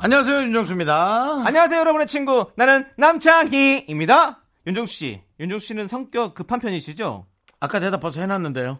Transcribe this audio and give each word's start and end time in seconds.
안녕하세요 0.00 0.42
윤정수입니다. 0.42 1.42
안녕하세요, 1.44 1.80
여러분의 1.80 2.06
친구. 2.06 2.46
나는 2.54 2.86
남창희입니다. 2.96 4.40
윤정수 4.66 4.92
씨. 4.92 5.20
윤정수 5.40 5.66
씨는 5.66 5.88
성격 5.88 6.34
급한 6.34 6.60
편이시죠? 6.60 7.26
아까 7.60 7.80
대답 7.80 7.98
벌써 8.00 8.20
해놨는데요. 8.20 8.78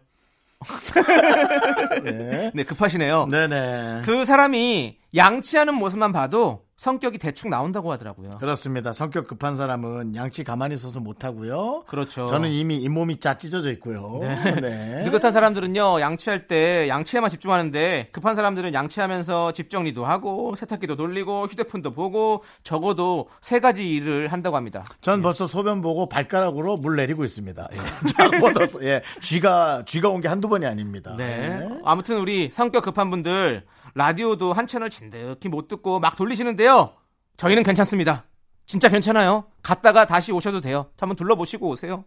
네, 2.55 2.63
급하시네요. 2.65 3.27
네네. 3.31 4.03
그 4.05 4.25
사람이 4.25 4.99
양치하는 5.17 5.75
모습만 5.75 6.13
봐도 6.13 6.67
성격이 6.77 7.19
대충 7.19 7.51
나온다고 7.51 7.91
하더라고요. 7.91 8.31
그렇습니다. 8.39 8.93
성격 8.93 9.27
급한 9.27 9.57
사람은 9.57 10.15
양치 10.15 10.45
가만히 10.45 10.77
있어서 10.77 11.01
못하고요. 11.01 11.83
그렇죠. 11.89 12.27
저는 12.27 12.51
이미 12.51 12.77
잇몸이 12.77 13.19
짜 13.19 13.37
찢어져 13.37 13.73
있고요. 13.73 14.21
네. 14.21 15.03
느긋한 15.03 15.33
사람들은요, 15.33 16.01
양치할 16.01 16.47
때 16.47 16.87
양치에만 16.89 17.31
집중하는데, 17.31 18.11
급한 18.13 18.37
사람들은 18.37 18.75
양치하면서 18.75 19.53
집 19.55 19.71
정리도 19.71 20.05
하고, 20.07 20.55
세탁기도 20.55 20.95
돌리고, 20.95 21.47
휴대폰도 21.47 21.91
보고, 21.95 22.45
적어도 22.63 23.29
세 23.41 23.59
가지 23.59 23.89
일을 23.93 24.29
한다고 24.29 24.55
합니다. 24.55 24.85
전 25.01 25.21
벌써 25.21 25.49
소변 25.49 25.83
보고 25.83 26.09
발가락으로 26.09 26.77
물 26.77 26.95
내리고 26.95 27.25
있습니다. 27.25 27.69
예. 27.73 27.79
예. 28.89 29.03
쥐가, 29.21 29.83
쥐가 29.85 30.11
온 30.11 30.21
게 30.21 30.29
한두 30.29 30.49
번이 30.49 30.65
아닙니다. 30.65 31.13
네. 31.19 31.61
예. 31.61 31.78
아무튼 31.85 32.19
우리 32.19 32.51
성격 32.53 32.85
급한 32.85 33.11
분들, 33.11 33.67
라디오도 33.95 34.53
한 34.53 34.67
채널 34.67 34.91
진득히 34.91 35.49
못 35.49 35.69
듣고 35.69 36.01
막 36.01 36.17
돌리시는데요. 36.17 36.93
저희는 37.37 37.63
괜찮습니다. 37.63 38.25
진짜 38.67 38.89
괜찮아요. 38.89 39.47
갔다가 39.63 40.05
다시 40.05 40.33
오셔도 40.33 40.61
돼요. 40.61 40.91
한번 41.01 41.17
둘러보시고 41.17 41.69
오세요. 41.69 42.05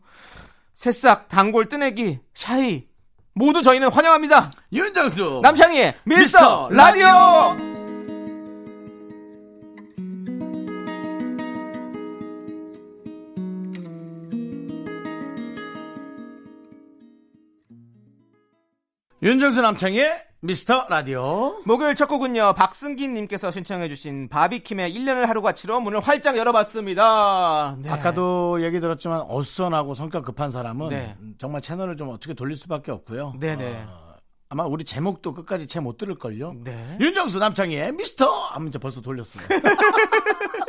새싹, 0.75 1.27
단골, 1.27 1.69
뜨내기, 1.69 2.19
샤이. 2.33 2.87
모두 3.33 3.61
저희는 3.61 3.91
환영합니다. 3.91 4.51
윤정수! 4.73 5.39
남창희의 5.41 5.95
미스터 6.03 6.67
미스터 6.67 6.69
라디오! 6.71 7.70
윤정수 19.23 19.61
남창의 19.61 20.19
미스터 20.39 20.87
라디오. 20.89 21.61
목요일 21.63 21.93
첫 21.93 22.07
곡은요, 22.07 22.53
박승기님께서 22.53 23.51
신청해주신 23.51 24.29
바비킴의 24.29 24.95
1년을 24.95 25.27
하루같이로 25.27 25.79
문을 25.79 25.99
활짝 25.99 26.37
열어봤습니다. 26.37 27.77
네. 27.83 27.89
아까도 27.91 28.63
얘기 28.63 28.79
들었지만 28.79 29.21
어수선하고 29.29 29.93
성격 29.93 30.25
급한 30.25 30.49
사람은 30.49 30.89
네. 30.89 31.15
정말 31.37 31.61
채널을 31.61 31.97
좀 31.97 32.09
어떻게 32.09 32.33
돌릴 32.33 32.55
수밖에 32.57 32.91
없고요. 32.91 33.35
네네. 33.39 33.83
어, 33.87 34.15
아마 34.49 34.63
우리 34.65 34.83
제목도 34.83 35.35
끝까지 35.35 35.67
채못 35.67 35.97
들을걸요. 35.97 36.55
네. 36.63 36.97
윤정수 36.99 37.37
남창희의 37.37 37.91
미스터 37.91 38.25
하면 38.27 38.69
이제 38.69 38.79
벌써 38.79 39.01
돌렸어요. 39.01 39.43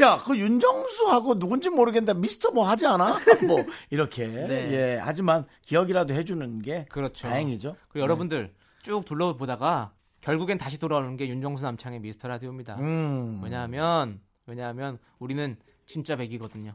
야, 0.00 0.22
그 0.24 0.36
윤정수하고 0.36 1.38
누군지 1.38 1.70
모르겠는데 1.70 2.18
미스터 2.18 2.50
뭐 2.50 2.68
하지 2.68 2.86
않아? 2.86 3.18
뭐 3.46 3.64
이렇게 3.90 4.26
네. 4.26 4.72
예 4.72 5.00
하지만 5.02 5.46
기억이라도 5.62 6.14
해 6.14 6.24
주는 6.24 6.62
게 6.62 6.86
그렇죠. 6.90 7.28
다행이죠. 7.28 7.76
그리고 7.88 8.04
여러분들 8.04 8.52
쭉 8.82 9.04
둘러보다가 9.04 9.92
결국엔 10.20 10.58
다시 10.58 10.78
돌아오는 10.78 11.16
게 11.16 11.28
윤정수 11.28 11.62
남창의 11.64 12.00
미스터 12.00 12.28
라디오입니다. 12.28 12.76
음, 12.76 13.40
왜냐하면 13.42 14.20
왜냐하면 14.46 14.98
우리는 15.18 15.56
진짜 15.86 16.16
백이거든요. 16.16 16.74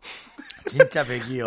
진짜 0.68 1.04
백이요. 1.04 1.44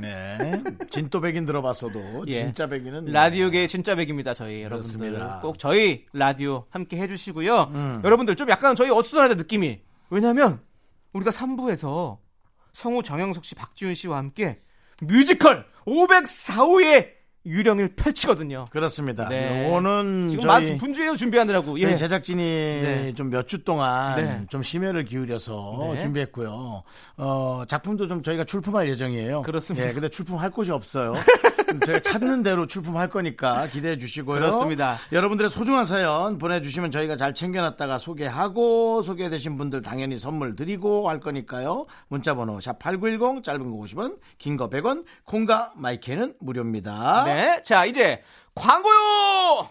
네, 0.00 0.62
진또 0.90 1.20
백인 1.20 1.44
들어봤어도 1.44 2.24
예. 2.28 2.32
진짜 2.32 2.66
백인은 2.66 3.06
라디오계 3.06 3.66
진짜 3.66 3.94
백입니다. 3.94 4.34
저희 4.34 4.62
여러분들 4.62 4.98
그렇습니다. 4.98 5.40
꼭 5.40 5.58
저희 5.58 6.06
라디오 6.12 6.66
함께 6.70 6.96
해주시고요. 6.98 7.70
음. 7.74 8.00
여러분들 8.04 8.36
좀 8.36 8.48
약간 8.48 8.74
저희 8.74 8.90
어수선하다 8.90 9.34
느낌이 9.34 9.80
왜냐하면 10.12 10.62
우리가 11.14 11.30
3부에서 11.30 12.18
성우 12.74 13.02
정영석 13.02 13.46
씨, 13.46 13.54
박지훈 13.54 13.94
씨와 13.94 14.18
함께 14.18 14.62
뮤지컬 15.00 15.66
504호의 15.86 17.21
유령을 17.44 17.94
펼치거든요. 17.96 18.66
그렇습니다. 18.70 19.28
네. 19.28 19.66
요거는 19.66 20.28
지금 20.28 20.42
저희 20.48 20.72
마 20.72 20.78
분주해요 20.78 21.16
준비하느라고. 21.16 21.78
저희 21.78 21.92
예. 21.92 21.96
제작진이 21.96 22.42
네. 22.42 23.12
좀몇 23.14 23.48
주 23.48 23.64
동안 23.64 24.16
네. 24.16 24.46
좀 24.48 24.62
심혈을 24.62 25.04
기울여서 25.04 25.90
네. 25.94 25.98
준비했고요. 26.00 26.82
어, 27.16 27.62
작품도 27.66 28.06
좀 28.08 28.22
저희가 28.22 28.44
출품할 28.44 28.88
예정이에요. 28.90 29.42
그렇습니다. 29.42 29.88
예, 29.88 29.92
근데 29.92 30.08
출품할 30.08 30.50
곳이 30.50 30.70
없어요. 30.70 31.14
저희가 31.86 32.00
찾는 32.00 32.42
대로 32.42 32.66
출품할 32.66 33.08
거니까 33.08 33.66
기대해 33.68 33.96
주시고요. 33.96 34.38
그렇습니다. 34.38 34.98
여러분들의 35.10 35.50
소중한 35.50 35.84
사연 35.86 36.36
보내주시면 36.38 36.90
저희가 36.90 37.16
잘 37.16 37.34
챙겨놨다가 37.34 37.98
소개하고 37.98 39.00
소개되신 39.02 39.56
분들 39.56 39.80
당연히 39.82 40.18
선물 40.18 40.54
드리고 40.54 41.08
할 41.08 41.18
거니까요. 41.18 41.86
문자번호 42.08 42.60
샵 42.60 42.78
8910 42.78 43.42
짧은 43.42 43.70
거 43.70 43.76
50원, 43.84 44.18
긴 44.38 44.56
거 44.58 44.68
100원, 44.68 45.04
콩과 45.24 45.72
마이크는 45.76 46.34
무료입니다. 46.40 47.24
네. 47.34 47.62
자, 47.62 47.84
이제 47.86 48.22
광고요! 48.54 49.70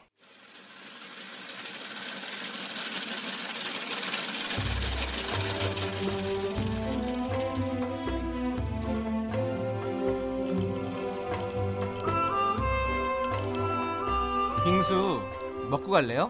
빙수 14.64 15.22
먹고 15.70 15.92
갈래요? 15.92 16.30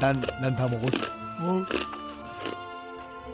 난, 0.00 0.20
난 0.40 0.54
다 0.54 0.68
먹었어. 0.68 1.66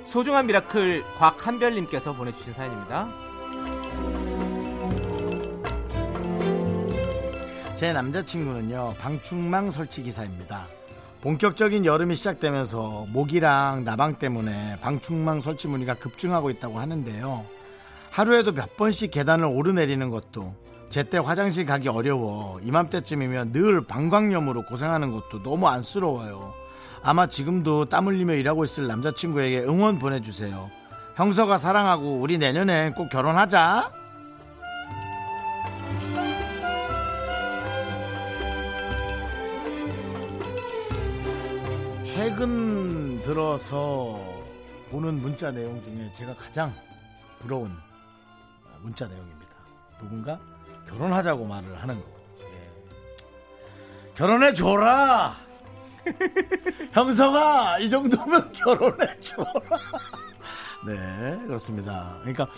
소중한 0.07 0.47
미라클 0.47 1.03
곽한별님께서 1.19 2.13
보내주신 2.15 2.53
사연입니다. 2.53 3.09
제 7.85 7.93
남자친구는요 7.93 8.95
방충망 8.99 9.71
설치 9.71 10.03
기사입니다. 10.03 10.69
본격적인 11.21 11.85
여름이 11.85 12.17
시작되면서 12.17 13.05
모기랑 13.11 13.85
나방 13.85 14.15
때문에 14.15 14.79
방충망 14.81 15.43
설치 15.43 15.69
문의가 15.69 15.93
급증하고 15.93 16.49
있다고 16.49 16.81
하는데요. 16.81 17.45
하루에도 18.11 18.53
몇 18.53 18.79
번씩 18.79 19.11
계단을 19.11 19.45
오르내리는 19.45 20.09
것도 20.09 20.55
제때 20.89 21.19
화장실 21.19 21.67
가기 21.67 21.89
어려워 21.89 22.59
이맘때쯤이면 22.63 23.53
늘 23.53 23.87
방광염으로 23.87 24.65
고생하는 24.65 25.13
것도 25.13 25.43
너무 25.43 25.69
안쓰러워요. 25.69 26.55
아마 27.03 27.27
지금도 27.27 27.85
땀 27.85 28.07
흘리며 28.07 28.33
일하고 28.33 28.65
있을 28.65 28.87
남자친구에게 28.87 29.59
응원 29.59 29.99
보내주세요. 29.99 30.71
형서가 31.17 31.59
사랑하고 31.59 32.17
우리 32.17 32.39
내년엔 32.39 32.95
꼭 32.95 33.11
결혼하자. 33.11 34.04
최근 42.35 43.23
들어서 43.23 44.19
보는 44.91 45.23
문자 45.23 45.53
내용 45.53 45.81
중에 45.85 46.11
제가 46.17 46.35
가장 46.35 46.75
부러운 47.39 47.71
문자 48.83 49.07
내용입니다. 49.07 49.53
누군가 50.01 50.41
결혼하자고 50.89 51.47
말을 51.47 51.81
하는 51.81 51.95
거. 51.95 52.07
예. 52.41 54.15
결혼해 54.17 54.53
줘라. 54.53 55.37
형서가 56.91 57.79
이 57.79 57.89
정도면 57.89 58.53
결혼해 58.53 59.21
줘라. 59.21 59.53
네, 60.87 61.39
그렇습니다. 61.47 62.17
그러니까 62.23 62.49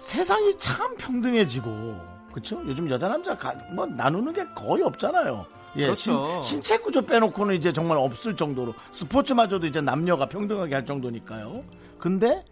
세상이 0.00 0.58
참 0.58 0.96
평등해지고 0.96 2.00
그렇죠? 2.32 2.60
요즘 2.66 2.90
여자 2.90 3.06
남자 3.06 3.38
가, 3.38 3.54
뭐 3.70 3.86
나누는 3.86 4.32
게 4.32 4.44
거의 4.56 4.82
없잖아요. 4.82 5.57
예, 5.76 5.84
그렇죠. 5.84 6.40
신, 6.42 6.60
체 6.60 6.78
구조 6.78 7.02
빼놓고는 7.02 7.54
이제 7.54 7.72
정말 7.72 7.98
없을 7.98 8.36
정도로 8.36 8.74
스포츠마저도 8.90 9.66
이제 9.66 9.80
남녀가 9.80 10.26
평등하게 10.26 10.74
할 10.74 10.86
정도니까요. 10.86 11.62
근데 11.98 12.44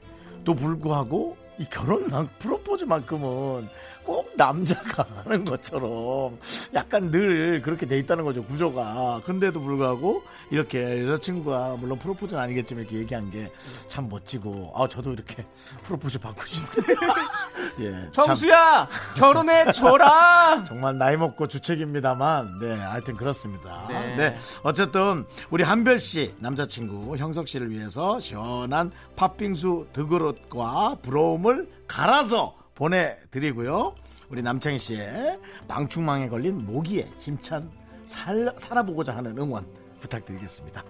또 0.45 0.55
불구하고 0.55 1.37
이 1.59 1.65
결혼 1.71 2.07
프로포즈만큼은 2.39 3.69
꼭 4.07 4.33
남자가 4.37 5.05
하는 5.25 5.45
것처럼 5.45 6.39
약간 6.73 7.11
늘 7.11 7.61
그렇게 7.63 7.85
돼 7.87 7.99
있다는 7.99 8.25
거죠 8.25 8.43
구조가 8.45 9.23
근데도 9.25 9.61
불구하고 9.61 10.23
이렇게 10.51 11.05
여자친구가 11.05 11.77
물론 11.81 11.99
프로포즈는 11.99 12.41
아니겠지만 12.41 12.85
이렇게 12.85 12.99
얘기한 12.99 13.31
게 13.31 13.51
참 13.89 14.09
멋지고 14.09 14.73
아 14.75 14.87
저도 14.89 15.13
이렇게 15.13 15.45
프로포즈 15.85 16.19
받고 16.19 16.45
싶네요 16.47 16.97
예, 17.81 17.93
참 18.13 18.25
정수야 18.27 18.89
결혼해 19.17 19.73
줘라. 19.73 20.65
정말 20.65 20.97
나이 20.99 21.17
먹고 21.17 21.47
주책입니다만 21.49 22.59
네 22.61 22.75
하여튼 22.75 23.17
그렇습니다 23.17 23.87
네. 23.89 24.17
네. 24.17 24.37
어쨌든 24.63 25.25
우리 25.51 25.63
한별 25.63 25.99
씨 25.99 26.35
남자친구 26.39 27.17
형석 27.17 27.49
씨를 27.49 27.71
위해서 27.71 28.19
시원한 28.21 28.91
팥빙수 29.17 29.89
드그릇과 29.93 30.97
부러움을 31.03 31.69
갈아서 31.87 32.55
보내드리고요 32.77 33.95
우리 34.29 34.43
남창희 34.43 34.79
씨의 34.79 35.41
방충망에 35.67 36.29
걸린 36.29 36.65
모기에 36.65 37.09
힘찬 37.19 37.71
살, 38.05 38.53
살아보고자 38.57 39.17
하는 39.17 39.37
응원 39.37 39.67
부탁드리겠습니다 40.01 40.85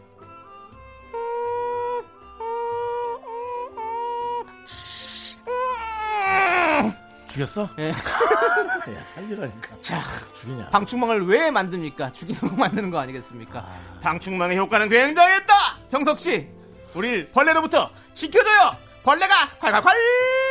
죽였어? 7.37 7.69
예. 7.79 7.91
야, 7.93 9.06
살리라니까 9.15 9.81
자, 9.83 10.03
죽이냐 10.41 10.71
방충망을 10.71 11.27
왜 11.27 11.50
만듭니까? 11.50 12.12
죽이려고 12.12 12.49
만드는 12.56 12.91
거 12.91 12.99
아니겠습니까? 12.99 13.67
방충망의 14.00 14.56
효과는 14.56 14.88
굉장했다. 14.88 15.55
형석 15.91 16.19
씨, 16.19 16.49
우리 16.94 17.29
벌레로부터 17.31 17.91
지켜줘요. 18.15 18.77
벌레가 19.03 19.35
콸콸콸 19.61 20.45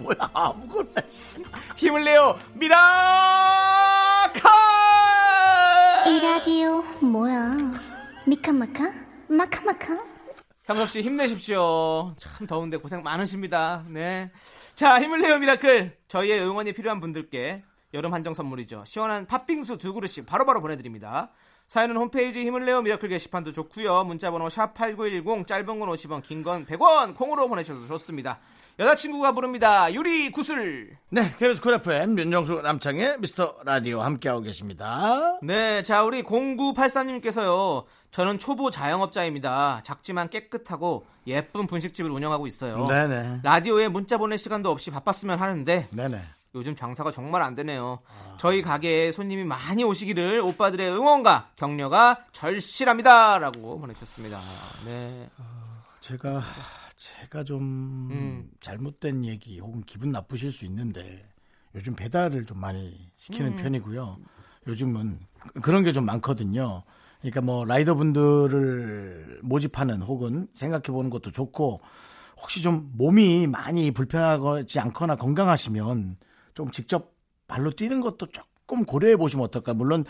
뭐야 0.00 0.30
아무거나 0.32 0.90
씨. 1.08 1.42
힘을 1.76 2.04
내요. 2.04 2.38
미라카. 2.54 4.50
이 6.06 6.18
라디오 6.20 6.82
뭐야? 7.00 7.56
미카마카? 8.26 8.92
마카마카? 9.28 9.98
형석 10.64 10.88
씨 10.88 11.02
힘내십시오. 11.02 12.14
참 12.16 12.46
더운데 12.46 12.76
고생 12.76 13.02
많으십니다. 13.02 13.84
네. 13.88 14.30
자, 14.74 15.00
힘을 15.00 15.20
내요 15.20 15.38
Miracle. 15.38 15.96
저희의 16.08 16.40
응원이 16.40 16.72
필요한 16.72 17.00
분들께 17.00 17.64
여름 17.92 18.14
한정 18.14 18.34
선물이죠. 18.34 18.84
시원한 18.86 19.26
팥빙수 19.26 19.78
두 19.78 19.92
그릇씩 19.94 20.26
바로바로 20.26 20.60
보내드립니다. 20.60 21.30
사연은 21.66 21.96
홈페이지 21.96 22.44
힘을 22.44 22.64
내요 22.64 22.82
Miracle 22.82 23.08
게시판도 23.08 23.52
좋고요. 23.52 24.04
문자번호 24.04 24.48
샵 24.48 24.74
#8910 24.74 25.46
짧은 25.46 25.66
건 25.80 25.88
50원, 25.88 26.22
긴 26.22 26.42
건 26.42 26.66
100원 26.66 27.16
콩으로 27.16 27.48
보내셔도 27.48 27.86
좋습니다. 27.86 28.38
여자친구가 28.80 29.32
부릅니다. 29.32 29.92
유리 29.92 30.32
구슬. 30.32 30.96
네, 31.10 31.34
KBS 31.38 31.60
Cool 31.60 31.74
FM 31.74 32.18
윤정수 32.18 32.62
남창희의 32.62 33.18
미스터 33.18 33.56
라디오 33.62 34.00
함께하고 34.00 34.40
계십니다. 34.40 35.38
네, 35.42 35.82
자 35.82 36.02
우리 36.02 36.22
0983님께서요. 36.22 37.84
저는 38.10 38.38
초보 38.38 38.70
자영업자입니다. 38.70 39.82
작지만 39.84 40.30
깨끗하고 40.30 41.04
예쁜 41.26 41.66
분식집을 41.66 42.10
운영하고 42.10 42.46
있어요. 42.46 42.86
네네. 42.86 43.40
라디오에 43.42 43.88
문자 43.88 44.16
보낼 44.16 44.38
시간도 44.38 44.70
없이 44.70 44.90
바빴으면 44.90 45.38
하는데 45.38 45.86
네네. 45.90 46.18
요즘 46.54 46.74
장사가 46.74 47.10
정말 47.10 47.42
안 47.42 47.54
되네요. 47.54 48.00
저희 48.38 48.62
가게에 48.62 49.12
손님이 49.12 49.44
많이 49.44 49.84
오시기를 49.84 50.40
오빠들의 50.40 50.90
응원과 50.90 51.50
격려가 51.54 52.24
절실합니다라고 52.32 53.78
보내주셨습니다. 53.78 54.38
네. 54.86 55.28
제가 56.00 56.40
제가 57.00 57.44
좀 57.44 57.62
음. 58.10 58.50
잘못된 58.60 59.24
얘기 59.24 59.58
혹은 59.58 59.80
기분 59.80 60.12
나쁘실 60.12 60.52
수 60.52 60.66
있는데 60.66 61.26
요즘 61.74 61.94
배달을 61.96 62.44
좀 62.44 62.60
많이 62.60 63.10
시키는 63.16 63.56
편이고요. 63.56 64.18
요즘은 64.66 65.18
그- 65.54 65.60
그런 65.62 65.82
게 65.82 65.92
좀 65.92 66.04
많거든요. 66.04 66.82
그러니까 67.20 67.40
뭐 67.40 67.64
라이더 67.64 67.94
분들을 67.94 69.40
모집하는 69.42 70.02
혹은 70.02 70.46
생각해 70.52 70.82
보는 70.88 71.08
것도 71.08 71.30
좋고 71.30 71.80
혹시 72.42 72.60
좀 72.60 72.90
몸이 72.96 73.46
많이 73.46 73.90
불편하지 73.92 74.78
않거나 74.80 75.16
건강하시면 75.16 76.18
좀 76.52 76.70
직접 76.70 77.14
발로 77.48 77.70
뛰는 77.70 78.00
것도 78.02 78.26
조금 78.26 78.84
고려해 78.84 79.16
보시면 79.16 79.46
어떨까. 79.46 79.72
물론 79.72 80.04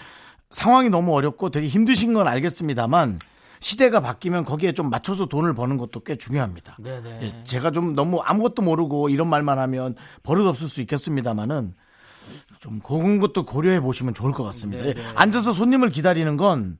상황이 0.50 0.90
너무 0.90 1.14
어렵고 1.14 1.50
되게 1.50 1.68
힘드신 1.68 2.14
건 2.14 2.26
알겠습니다만 2.26 3.20
시대가 3.60 4.00
바뀌면 4.00 4.44
거기에 4.44 4.72
좀 4.72 4.90
맞춰서 4.90 5.26
돈을 5.26 5.54
버는 5.54 5.76
것도 5.76 6.00
꽤 6.00 6.16
중요합니다. 6.16 6.76
네네. 6.80 7.18
예, 7.22 7.44
제가 7.44 7.70
좀 7.70 7.94
너무 7.94 8.20
아무것도 8.20 8.62
모르고 8.62 9.10
이런 9.10 9.28
말만 9.28 9.58
하면 9.58 9.94
버릇 10.22 10.46
없을 10.46 10.68
수 10.68 10.80
있겠습니다만은 10.80 11.74
좀 12.58 12.80
그런 12.80 13.18
것도 13.20 13.44
고려해 13.44 13.80
보시면 13.80 14.14
좋을 14.14 14.32
것 14.32 14.44
같습니다. 14.44 14.86
예, 14.86 14.94
앉아서 15.14 15.52
손님을 15.52 15.90
기다리는 15.90 16.36
건 16.36 16.78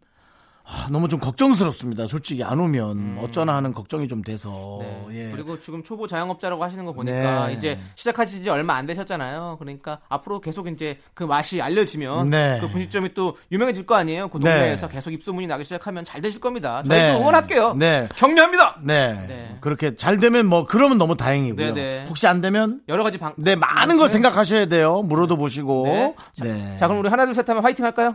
아, 0.64 0.86
너무 0.90 1.08
좀 1.08 1.18
걱정스럽습니다. 1.18 2.06
솔직히 2.06 2.44
안 2.44 2.60
오면 2.60 3.18
어쩌나 3.22 3.56
하는 3.56 3.74
걱정이 3.74 4.06
좀 4.06 4.22
돼서 4.22 4.78
네. 4.80 5.06
예. 5.12 5.30
그리고 5.32 5.58
지금 5.58 5.82
초보 5.82 6.06
자영업자라고 6.06 6.62
하시는 6.62 6.84
거 6.84 6.92
보니까 6.92 7.48
네. 7.48 7.54
이제 7.54 7.78
시작하신 7.96 8.44
지 8.44 8.50
얼마 8.50 8.74
안 8.74 8.86
되셨잖아요. 8.86 9.56
그러니까 9.58 9.98
앞으로 10.08 10.40
계속 10.40 10.68
이제 10.68 10.98
그 11.12 11.24
맛이 11.24 11.60
알려지면 11.60 12.26
네. 12.26 12.58
그 12.60 12.68
분식점이 12.68 13.14
또 13.14 13.36
유명해질 13.50 13.84
거 13.84 13.96
아니에요. 13.96 14.28
그 14.28 14.38
네. 14.38 14.44
동네에서 14.52 14.86
계속 14.86 15.12
입소문이 15.12 15.48
나기 15.48 15.64
시작하면 15.64 16.04
잘 16.04 16.20
되실 16.20 16.40
겁니다. 16.40 16.82
저희도 16.84 16.94
네. 16.94 17.16
응원할게요. 17.18 17.74
네. 17.74 18.08
격려합니다. 18.14 18.76
네. 18.84 19.24
네. 19.26 19.56
그렇게 19.60 19.96
잘 19.96 20.20
되면 20.20 20.46
뭐 20.46 20.66
그러면 20.66 20.98
너무 20.98 21.16
다행이고요. 21.16 21.66
네, 21.66 21.72
네. 21.74 22.04
혹시 22.08 22.28
안 22.28 22.40
되면 22.40 22.80
여러 22.88 23.02
가지 23.02 23.18
방. 23.18 23.34
네 23.36 23.56
많은 23.56 23.96
걸 23.96 24.06
네. 24.06 24.12
생각하셔야 24.12 24.66
돼요. 24.66 25.02
물어도 25.02 25.36
보시고. 25.36 25.84
네. 25.86 26.14
자, 26.32 26.44
네. 26.44 26.76
자, 26.76 26.86
그럼 26.86 27.00
우리 27.00 27.08
하나 27.08 27.24
둘 27.24 27.34
셋 27.34 27.48
하면 27.48 27.64
화이팅 27.64 27.84
할까요? 27.84 28.14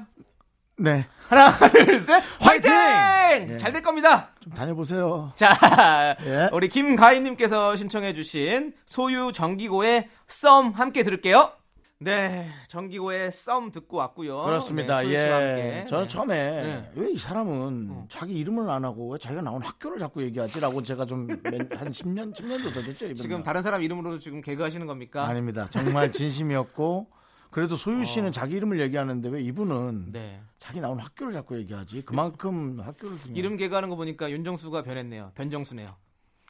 네. 0.77 1.05
하나 1.29 1.51
둘 1.69 1.99
셋 1.99 2.21
화이팅! 2.39 2.71
화이팅! 2.71 3.53
예. 3.53 3.57
잘될 3.57 3.81
겁니다. 3.81 4.31
좀 4.41 4.53
다녀보세요. 4.53 5.31
자, 5.35 6.15
예. 6.25 6.49
우리 6.51 6.67
김가희님께서 6.67 7.75
신청해주신 7.75 8.73
소유 8.85 9.31
정기고의 9.33 10.09
썸 10.27 10.71
함께 10.73 11.03
들을게요. 11.03 11.51
네, 11.99 12.49
정기고의 12.67 13.31
썸 13.31 13.71
듣고 13.71 13.97
왔고요. 13.97 14.41
그렇습니다. 14.43 15.01
네, 15.01 15.83
예. 15.83 15.85
저는 15.87 16.03
네. 16.03 16.07
처음에 16.09 16.35
네. 16.35 16.91
왜이 16.95 17.17
사람은 17.17 18.07
자기 18.09 18.33
이름을 18.33 18.69
안 18.69 18.83
하고 18.83 19.13
왜 19.13 19.17
자기가 19.17 19.41
나온 19.41 19.61
학교를 19.63 19.97
자꾸 19.97 20.21
얘기하지라고 20.23 20.83
제가 20.83 21.05
좀 21.05 21.29
한 21.29 21.91
10년, 21.91 22.35
10년도 22.35 22.73
더 22.73 22.81
됐죠. 22.81 23.05
이번 23.05 23.15
지금 23.15 23.43
다른 23.43 23.61
사람 23.61 23.81
이름으로 23.81 24.19
지금 24.19 24.41
개그 24.41 24.61
하시는 24.61 24.85
겁니까? 24.85 25.25
아닙니다. 25.25 25.67
정말 25.69 26.11
진심이었고 26.11 27.07
그래도 27.55 27.77
소유 27.77 28.03
씨는 28.03 28.33
자기 28.33 28.57
이름을 28.57 28.81
얘기하는데 28.81 29.29
왜 29.29 29.39
이분은 29.39 29.73
어. 30.09 30.11
네. 30.11 30.41
자기 30.59 30.81
나온 30.81 30.99
학교를 30.99 31.31
자꾸 31.31 31.57
얘기하지? 31.57 32.01
그만큼 32.01 32.81
학교를 32.81 33.17
중요 33.17 33.33
이름 33.33 33.55
개그 33.55 33.73
하는 33.73 33.89
거 33.89 33.95
보니까 33.95 34.29
윤정수가 34.29 34.81
변했네요. 34.81 35.31
변정수네요. 35.35 35.95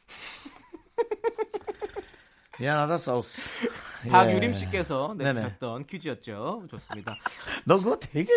미안하다 2.59 2.97
사우스. 2.97 3.39
박유림 4.09 4.49
예. 4.49 4.53
씨께서 4.55 5.13
네네. 5.15 5.33
내주셨던 5.33 5.85
퀴즈였죠. 5.85 6.63
좋습니다. 6.71 7.15
너 7.65 7.77
그거 7.77 7.99
되게 7.99 8.33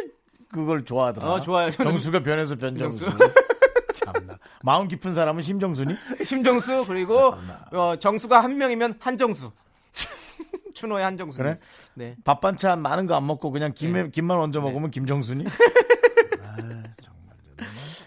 그걸 0.52 0.84
좋아하더라. 0.84 1.26
어, 1.26 1.40
좋아요. 1.40 1.70
저는- 1.70 1.84
정수가 1.84 2.22
변해서 2.22 2.54
변정수. 2.56 3.06
정수. 3.06 3.18
참나. 3.94 4.38
마음 4.62 4.88
깊은 4.88 5.14
사람은 5.14 5.42
심정수니? 5.42 5.94
심정수 6.22 6.84
그리고 6.86 7.32
어, 7.72 7.96
정수가 7.98 8.38
한 8.38 8.58
명이면 8.58 8.98
한정수. 9.00 9.52
추노의 10.78 11.04
한정수. 11.04 11.38
그래? 11.38 11.58
네. 11.94 12.16
밥 12.24 12.40
반찬 12.40 12.80
많은 12.82 13.06
거 13.06 13.18
안 13.18 13.26
먹고 13.26 13.50
그냥 13.50 13.72
김에, 13.74 14.10
김만 14.10 14.38
얹어 14.38 14.60
먹으면 14.60 14.92
김정수니? 14.92 15.44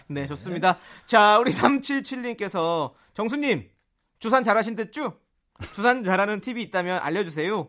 네, 0.08 0.26
좋습니다. 0.26 0.78
자, 1.06 1.38
우리 1.38 1.50
377님께서 1.50 2.92
정수님, 3.14 3.68
주산 4.18 4.44
잘하신 4.44 4.76
듯쭈? 4.76 5.12
주산 5.74 6.04
잘하는 6.04 6.40
팁이 6.40 6.60
있다면 6.62 6.98
알려주세요. 7.02 7.68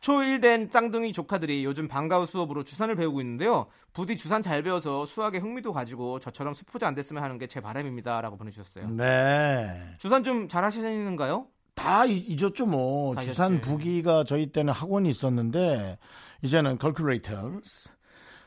초1 0.00 0.40
된 0.42 0.68
짱둥이 0.70 1.12
조카들이 1.12 1.64
요즘 1.64 1.86
방과후 1.88 2.26
수업으로 2.26 2.64
주산을 2.64 2.96
배우고 2.96 3.20
있는데요. 3.20 3.66
부디 3.92 4.16
주산 4.16 4.42
잘 4.42 4.62
배워서 4.62 5.06
수학에 5.06 5.38
흥미도 5.38 5.72
가지고 5.72 6.18
저처럼 6.18 6.54
수포자 6.54 6.88
안 6.88 6.94
됐으면 6.94 7.22
하는 7.22 7.38
게 7.38 7.46
제 7.46 7.60
바람입니다. 7.60 8.20
라고 8.20 8.36
보내주셨어요. 8.36 8.88
네. 8.90 9.94
주산 9.98 10.24
좀 10.24 10.48
잘하시는가요? 10.48 11.46
다 11.74 12.04
이- 12.04 12.18
잊었죠 12.18 12.66
뭐. 12.66 13.14
다 13.14 13.20
주산 13.22 13.54
잊었지. 13.54 13.68
부기가 13.68 14.24
저희 14.24 14.46
때는 14.52 14.72
학원이 14.72 15.10
있었는데 15.10 15.98
이제는 16.42 16.78
calculator 16.80 17.60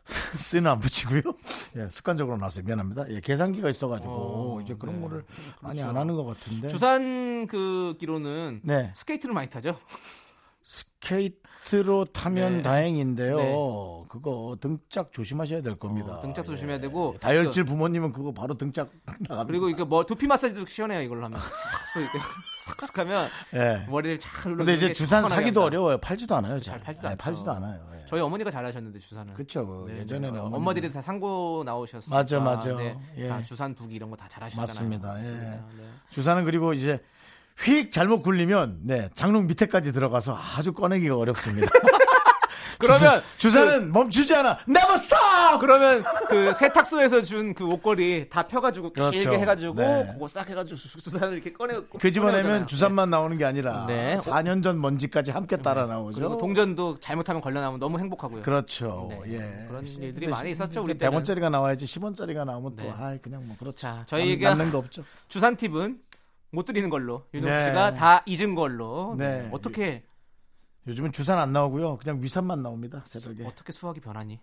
s는 0.37 0.69
안 0.69 0.79
붙이고요. 0.79 1.21
예, 1.77 1.89
습관적으로 1.89 2.37
나왔어요. 2.37 2.63
미안합니다. 2.63 3.09
예, 3.09 3.19
계산기가 3.19 3.69
있어가지고 3.71 4.11
어, 4.57 4.61
이제 4.61 4.75
그런 4.75 4.95
네. 4.97 5.01
거를 5.01 5.23
많이 5.61 5.79
그렇죠. 5.79 5.89
안 5.89 5.97
하는 5.97 6.15
것 6.15 6.25
같은데. 6.25 6.67
주산 6.67 7.47
그 7.47 7.95
기로는 7.99 8.61
네. 8.63 8.91
스케이트를 8.93 9.33
많이 9.33 9.49
타죠. 9.49 9.75
스케이트로 10.63 12.05
타면 12.05 12.57
네. 12.57 12.61
다행인데요. 12.61 13.35
네. 13.37 13.53
그거 14.09 14.55
등짝 14.61 15.11
조심하셔야 15.11 15.61
될 15.63 15.75
겁니다. 15.77 16.17
어, 16.17 16.19
등짝 16.21 16.45
예. 16.45 16.49
조심해야 16.51 16.79
되고 16.79 17.15
다혈질 17.19 17.63
부모님은 17.65 18.13
그거 18.13 18.31
바로 18.31 18.55
등짝 18.55 18.91
나갑니다. 19.05 19.45
그리고 19.45 19.69
이거 19.69 19.85
뭐 19.85 20.03
두피 20.05 20.27
마사지도 20.27 20.65
시원해요 20.67 21.01
이걸로 21.01 21.25
하면 21.25 21.39
싹 21.49 21.49
싹싹 22.65 22.97
하면 22.99 23.27
예. 23.53 23.85
머리를 23.87 24.19
잘 24.19 24.43
눌러. 24.51 24.57
근데 24.57 24.73
이제 24.73 24.91
주산 24.93 25.27
사기도 25.27 25.63
어려워요. 25.63 25.97
팔지도 25.99 26.35
않아요. 26.37 26.59
잘 26.59 26.75
잘, 26.77 26.83
팔지도 26.83 27.09
네. 27.09 27.15
팔지도 27.15 27.51
않아요. 27.51 27.87
예. 27.93 28.05
저희 28.07 28.21
어머니가 28.21 28.49
잘 28.49 28.65
하셨는데 28.65 28.97
주산을. 28.99 29.33
그쵸. 29.35 29.85
네, 29.87 29.99
예전에는 29.99 30.33
네. 30.33 30.39
어머니들- 30.39 30.53
엄마들이 30.55 30.91
다 30.91 31.01
상고 31.01 31.63
나오셨어요. 31.65 32.15
맞아, 32.15 32.39
맞아. 32.39 32.69
예. 33.17 33.27
다 33.27 33.41
주산 33.43 33.75
부기 33.75 33.95
이런 33.95 34.09
거 34.09 34.15
다 34.15 34.27
잘하시잖아요. 34.27 34.65
맞습니다. 34.67 35.17
예. 35.19 35.31
네. 35.31 35.59
주사는 36.09 36.43
그리고 36.45 36.73
이제 36.73 37.03
휙 37.57 37.91
잘못 37.91 38.21
굴리면 38.23 38.79
네 38.83 39.09
장롱 39.15 39.47
밑에까지 39.47 39.91
들어가서 39.93 40.35
아주 40.57 40.73
꺼내기가 40.73 41.15
어렵습니다. 41.17 41.67
그러면 42.79 43.21
주사는 43.37 43.91
멈추지 43.91 44.35
않아. 44.35 44.59
Never 44.67 44.93
stop. 44.95 45.59
그러면 45.61 46.03
그 46.29 46.53
세탁소에서 46.53 47.21
준 47.21 47.53
그 47.53 47.65
옷걸이 47.65 48.27
다 48.29 48.47
펴가지고 48.47 48.91
그렇죠. 48.93 49.17
길게 49.17 49.37
해가지고 49.39 49.73
네. 49.75 50.09
그거 50.13 50.27
싹 50.27 50.49
해가지고 50.49 50.75
수- 50.75 50.99
주산을 51.01 51.33
이렇게 51.33 51.53
꺼내 51.53 51.75
그 51.99 52.11
집어내면. 52.11 52.67
주산만 52.67 53.09
나오는 53.09 53.37
게 53.37 53.45
아니라 53.45 53.85
네. 53.87 54.17
4년 54.17 54.63
전 54.63 54.81
먼지까지 54.81 55.31
함께 55.31 55.57
따라 55.57 55.83
네. 55.83 55.89
나오죠. 55.89 56.19
그리고 56.19 56.37
동전도 56.37 56.95
잘못하면 56.95 57.41
걸려 57.41 57.61
나오면 57.61 57.79
너무 57.79 57.99
행복하고요. 57.99 58.41
그렇죠. 58.41 59.07
네. 59.09 59.33
예. 59.33 59.65
그런 59.67 59.85
일들이 59.85 60.11
근데 60.13 60.27
많이 60.27 60.49
시- 60.49 60.51
있었죠, 60.53 60.83
우리 60.83 60.97
때는. 60.97 61.17
100원짜리가 61.23 61.49
나와야지 61.49 61.85
10원짜리가 61.85 62.45
나오면 62.45 62.75
또 62.75 62.83
네. 62.83 62.93
아이 62.97 63.17
그냥 63.19 63.45
뭐 63.47 63.55
그렇죠. 63.59 63.87
남- 63.87 64.05
남는 64.39 64.71
거 64.71 64.79
없죠. 64.79 65.03
주산 65.27 65.55
팁은 65.55 65.99
못 66.51 66.65
드리는 66.65 66.89
걸로 66.89 67.23
윤정수 67.33 67.55
네. 67.57 67.65
씨가 67.65 67.93
다 67.95 68.23
잊은 68.25 68.55
걸로 68.55 69.15
네. 69.17 69.41
네. 69.43 69.49
어떻게 69.51 70.03
요즘은 70.87 71.11
주산 71.11 71.39
안 71.39 71.51
나오고요. 71.51 71.97
그냥 71.97 72.21
위산만 72.21 72.61
나옵니다. 72.61 73.03
새벽에. 73.05 73.43
어떻게 73.45 73.71
수학이 73.71 73.99
변하니? 74.01 74.39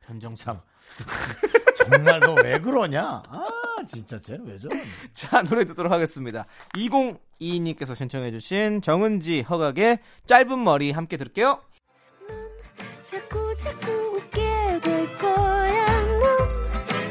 변정수. 0.00 0.44
참. 0.44 0.60
정말 1.76 2.20
너 2.20 2.34
왜 2.34 2.60
그러냐? 2.60 3.22
아, 3.28 3.46
진짜 3.88 4.20
쟤는 4.20 4.46
왜 4.46 4.58
저러냐? 4.58 4.82
자, 5.12 5.42
노래 5.42 5.64
듣도록 5.64 5.90
하겠습니다. 5.92 6.46
2022님께서 6.74 7.94
신청해주신 7.94 8.82
정은지 8.82 9.42
허각의 9.42 9.98
짧은 10.26 10.62
머리 10.62 10.92
함께 10.92 11.16
들을게요. 11.16 11.60
자꾸 13.10 13.54
자꾸 13.56 13.90
웃게 14.16 14.80
될 14.80 15.16
거야. 15.18 16.02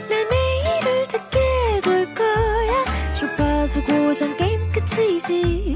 넌내 0.10 0.30
매일을 0.30 1.08
듣게 1.10 1.40
될 1.84 2.16
거야. 2.16 3.14
주파수 3.14 3.84
고정 3.84 4.36
게임 4.38 4.60
끝이지. 4.72 5.76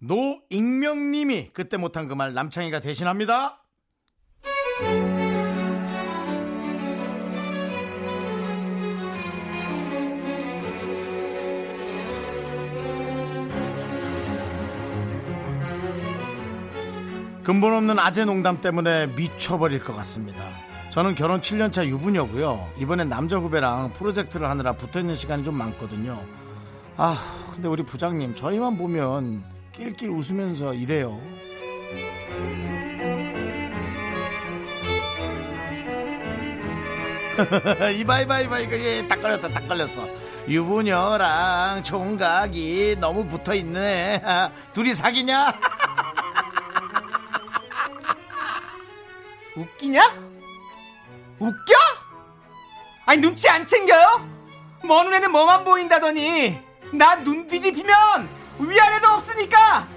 노익명님이 0.00 1.50
그때 1.52 1.76
못한 1.76 2.08
그 2.08 2.14
말 2.14 2.32
남창희가 2.34 2.80
대신합니다. 2.80 3.62
근본 17.44 17.72
없는 17.74 17.98
아재 17.98 18.24
농담 18.24 18.60
때문에 18.60 19.06
미쳐버릴 19.08 19.80
것 19.82 19.96
같습니다. 19.96 20.42
저는 20.90 21.14
결혼 21.14 21.40
7년차 21.40 21.86
유부녀고요. 21.86 22.72
이번엔 22.78 23.08
남자 23.08 23.38
후배랑 23.38 23.92
프로젝트를 23.94 24.48
하느라 24.50 24.72
붙어있는 24.72 25.14
시간이 25.14 25.44
좀 25.44 25.54
많거든요. 25.56 26.22
아, 26.96 27.16
근데 27.54 27.68
우리 27.68 27.82
부장님 27.84 28.34
저희만 28.34 28.76
보면 28.76 29.42
낄낄 29.78 30.10
웃으면서 30.10 30.74
이래요. 30.74 31.20
이봐 37.96 38.20
이봐 38.20 38.40
이봐 38.40 38.58
이거 38.60 38.76
예딱 38.76 39.22
걸렸다 39.22 39.48
딱 39.48 39.66
걸렸어. 39.68 40.08
유부녀랑 40.48 41.82
총각이 41.82 42.96
너무 43.00 43.26
붙어 43.26 43.54
있네. 43.54 44.20
아, 44.24 44.50
둘이 44.72 44.94
사귀냐? 44.94 45.52
웃기냐? 49.56 50.02
웃겨? 51.38 51.74
아니 53.06 53.20
눈치 53.20 53.48
안 53.48 53.64
챙겨요? 53.66 54.26
먼 54.84 55.04
눈에는 55.06 55.30
뭐만 55.32 55.64
보인다더니 55.64 56.58
나 56.92 57.16
눈 57.22 57.46
뒤집히면 57.46 58.37
위아래도 58.58 59.08
없으니까 59.08 59.88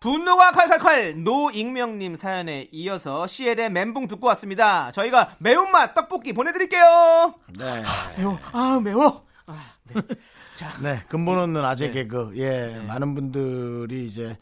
분노가 0.00 0.52
콸콸콸 0.52 1.16
노익명님 1.22 2.14
사연에 2.16 2.68
이어서 2.70 3.26
CL의 3.26 3.70
멘붕 3.70 4.06
듣고 4.06 4.28
왔습니다. 4.28 4.92
저희가 4.92 5.36
매운맛 5.38 5.94
떡볶이 5.94 6.32
보내드릴게요. 6.32 7.34
네. 7.58 7.82
매워, 8.16 8.38
아 8.52 8.80
매워. 8.82 9.27
아, 9.94 10.00
네. 10.00 10.14
자, 10.54 10.68
네, 10.82 11.02
근본 11.08 11.38
없는 11.38 11.64
아재 11.64 11.88
네. 11.88 11.92
개그. 11.92 12.32
예, 12.36 12.82
많은 12.86 13.14
분들이 13.14 14.06
이제 14.06 14.36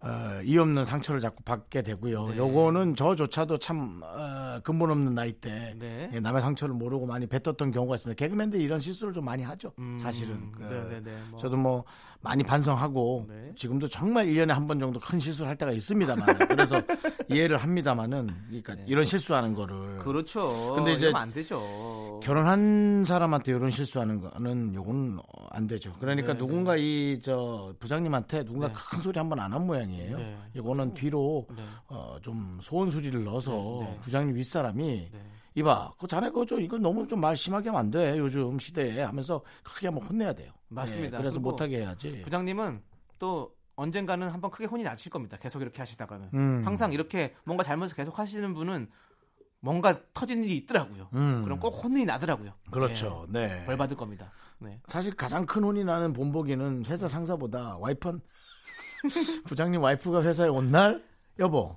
어, 0.00 0.40
이 0.44 0.56
없는 0.58 0.84
상처를 0.84 1.20
자꾸 1.20 1.42
받게 1.42 1.82
되고요. 1.82 2.28
네. 2.28 2.36
요거는 2.36 2.96
저조차도 2.96 3.58
참 3.58 4.00
어, 4.02 4.60
근본 4.62 4.90
없는 4.90 5.14
나이 5.14 5.32
때 5.32 5.74
네. 5.78 6.10
예, 6.12 6.20
남의 6.20 6.42
상처를 6.42 6.74
모르고 6.74 7.06
많이 7.06 7.26
뱉었던 7.26 7.70
경우가 7.72 7.96
있습니다. 7.96 8.16
개그맨들이 8.16 8.62
이런 8.62 8.78
실수를 8.78 9.12
좀 9.12 9.24
많이 9.24 9.42
하죠. 9.42 9.72
음, 9.78 9.96
사실은. 9.96 10.52
그, 10.52 10.62
네, 10.62 10.88
네, 10.88 11.00
네, 11.02 11.16
뭐. 11.30 11.40
저도 11.40 11.56
뭐 11.56 11.84
많이 12.26 12.42
반성하고 12.42 13.26
네. 13.28 13.52
지금도 13.54 13.88
정말 13.88 14.26
1년에 14.26 14.48
한 14.48 14.66
번 14.66 14.80
정도 14.80 14.98
큰 14.98 15.20
실수를 15.20 15.48
할 15.48 15.56
때가 15.56 15.70
있습니다만 15.70 16.26
그래서 16.50 16.82
이해를 17.30 17.56
합니다만은 17.56 18.28
그러니까 18.48 18.74
이런 18.86 19.04
실수하는 19.04 19.54
거를 19.54 19.98
네. 19.98 20.04
그렇죠. 20.04 20.74
근데 20.74 20.94
이제 20.94 21.12
안 21.14 21.32
되죠. 21.32 22.20
결혼한 22.22 23.04
사람한테 23.04 23.52
이런 23.52 23.70
실수하는 23.70 24.20
거는 24.20 24.74
요건 24.74 25.18
어, 25.20 25.46
안 25.50 25.66
되죠. 25.68 25.94
그러니까 26.00 26.32
네, 26.32 26.38
누군가 26.38 26.76
이 26.76 27.20
저 27.22 27.72
부장님한테 27.78 28.44
누군가 28.44 28.68
네. 28.68 28.74
큰 28.74 29.02
소리 29.02 29.18
한번 29.18 29.38
안 29.40 29.52
한 29.52 29.64
모양이에요. 29.66 30.18
네. 30.18 30.36
이거는 30.54 30.92
뒤로 30.94 31.46
네. 31.56 31.62
어, 31.88 32.16
좀 32.20 32.58
소원 32.60 32.90
소리를 32.90 33.22
넣어서 33.24 33.78
네, 33.82 33.86
네. 33.90 33.96
부장님 34.02 34.34
윗사람이 34.34 34.82
네. 35.12 35.20
이봐, 35.56 35.92
그 35.98 36.06
자네 36.06 36.30
그저 36.30 36.58
이거 36.60 36.78
너무 36.78 37.06
좀 37.06 37.20
말 37.20 37.36
심하게 37.36 37.70
하면 37.70 37.80
안 37.80 37.90
돼. 37.90 38.18
요즘 38.18 38.58
시대에 38.58 39.02
하면서 39.02 39.42
크게 39.62 39.86
한번 39.88 40.06
혼내야 40.06 40.34
돼요. 40.34 40.52
맞습니다. 40.68 41.16
네, 41.16 41.22
그래서 41.22 41.40
못하게 41.40 41.78
해야지. 41.78 42.20
부장님은 42.22 42.82
또 43.18 43.54
언젠가는 43.74 44.28
한번 44.28 44.50
크게 44.50 44.66
혼이 44.66 44.82
나실 44.82 45.10
겁니다. 45.10 45.36
계속 45.38 45.62
이렇게 45.62 45.78
하시다가는 45.78 46.30
음. 46.34 46.62
항상 46.64 46.92
이렇게 46.92 47.34
뭔가 47.44 47.64
잘못을 47.64 47.96
계속 47.96 48.18
하시는 48.18 48.52
분은 48.54 48.88
뭔가 49.60 49.98
터진 50.12 50.44
일이 50.44 50.56
있더라고요. 50.58 51.08
음. 51.14 51.42
그럼 51.42 51.58
꼭 51.58 51.70
혼이 51.70 52.04
나더라고요. 52.04 52.52
그렇죠. 52.70 53.26
네. 53.30 53.48
네. 53.48 53.64
벌 53.64 53.76
받을 53.76 53.96
겁니다. 53.96 54.30
네. 54.58 54.80
사실 54.88 55.14
가장 55.14 55.46
큰 55.46 55.64
혼이 55.64 55.84
나는 55.84 56.12
본보기는 56.12 56.84
회사 56.86 57.08
상사보다 57.08 57.78
와이프 57.78 58.18
부장님 59.46 59.82
와이프가 59.82 60.22
회사에 60.22 60.48
온 60.48 60.70
날 60.70 61.02
여보 61.38 61.76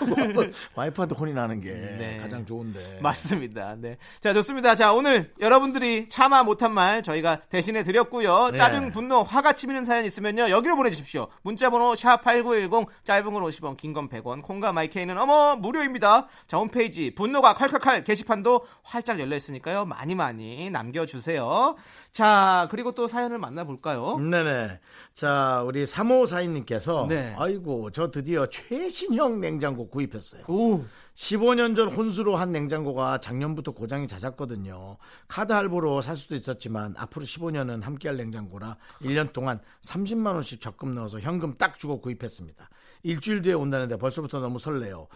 와이프한테 0.74 1.14
혼이 1.14 1.32
나는 1.32 1.60
게 1.60 1.70
네. 1.70 2.18
가장 2.20 2.44
좋은데 2.44 2.98
맞습니다. 3.00 3.76
네. 3.78 3.96
자, 4.20 4.32
좋습니다. 4.34 4.74
자, 4.74 4.92
오늘 4.92 5.32
여러분들이 5.40 6.08
참아 6.08 6.42
못한 6.42 6.72
말 6.72 7.02
저희가 7.02 7.40
대신해 7.48 7.82
드렸고요. 7.84 8.50
네. 8.50 8.56
짜증, 8.56 8.90
분노, 8.90 9.22
화가 9.22 9.52
치미는 9.52 9.84
사연 9.84 10.04
있으면요. 10.04 10.50
여기로 10.50 10.76
보내주십시오. 10.76 11.28
문자번호 11.42 11.94
샵 11.94 12.22
8910, 12.22 12.88
짧은 13.04 13.32
건 13.32 13.42
50원, 13.44 13.76
긴 13.76 13.92
건 13.94 14.08
100원, 14.08 14.42
콩과 14.42 14.72
마이케이는 14.72 15.16
어머, 15.16 15.56
무료입니다. 15.56 16.26
자, 16.46 16.58
홈페이지 16.58 17.14
분노가 17.14 17.54
칼칼칼 17.54 18.02
게시판도 18.04 18.66
활짝 18.82 19.20
열려 19.20 19.36
있으니까요. 19.36 19.84
많이 19.86 20.14
많이 20.14 20.68
남겨주세요. 20.70 21.76
자, 22.12 22.66
그리고 22.70 22.92
또 22.92 23.06
사연을 23.06 23.38
만나볼까요? 23.38 24.18
네네 24.18 24.80
자 25.14 25.62
우리 25.66 25.84
3호 25.84 26.26
사인님께서 26.26 27.06
네. 27.08 27.34
아이고 27.38 27.90
저 27.90 28.10
드디어 28.10 28.46
최 28.46 28.90
신형 28.96 29.42
냉장고 29.42 29.90
구입했어요 29.90 30.44
오, 30.48 30.82
15년 31.14 31.76
전 31.76 31.92
혼수로 31.92 32.34
한 32.36 32.50
냉장고가 32.50 33.18
작년부터 33.18 33.72
고장이 33.72 34.08
잦았거든요. 34.08 34.96
카드 35.28 35.52
할부로 35.52 36.00
살 36.00 36.16
수도 36.16 36.34
있었지만 36.34 36.94
앞으로 36.96 37.26
15년은 37.26 37.82
함께할 37.82 38.16
냉장고라 38.16 38.78
1년 39.02 39.34
동안 39.34 39.60
30만 39.82 40.32
원씩 40.32 40.62
적금 40.62 40.94
넣어서 40.94 41.20
현금 41.20 41.58
딱 41.58 41.78
주고 41.78 42.00
구입했습니다. 42.00 42.70
일주일 43.06 43.40
뒤에 43.42 43.52
온다는데 43.52 43.96
벌써부터 43.96 44.40
너무 44.40 44.58
설레요. 44.58 45.06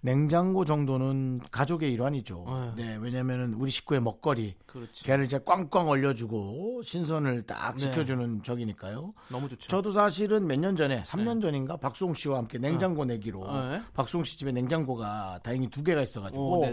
냉장고 0.00 0.64
정도는 0.64 1.40
가족의 1.52 1.92
일환이죠. 1.92 2.44
어. 2.46 2.74
네, 2.76 2.96
왜냐면은 3.00 3.54
우리 3.54 3.70
식구의 3.70 4.00
먹거리. 4.00 4.56
그렇지. 4.66 5.04
걔를 5.04 5.24
이제 5.24 5.38
꽝꽝 5.46 5.88
얼려주고 5.88 6.82
신선을 6.82 7.42
딱 7.42 7.72
네. 7.76 7.78
지켜주는 7.78 8.42
적이니까요. 8.42 9.14
너무 9.30 9.48
좋죠. 9.48 9.68
저도 9.68 9.90
사실은 9.92 10.46
몇 10.46 10.56
년 10.56 10.74
전에, 10.74 11.02
3년 11.04 11.40
전인가 11.40 11.76
박수홍 11.76 12.14
씨와 12.14 12.38
함께 12.38 12.58
냉장고 12.58 13.04
내기로 13.04 13.46
네. 13.70 13.82
박수홍 13.94 14.24
씨 14.24 14.38
집에 14.38 14.50
냉장고가 14.52 15.38
다행히 15.42 15.68
두 15.68 15.84
개가 15.84 16.02
있어가지고 16.02 16.60
오. 16.62 16.66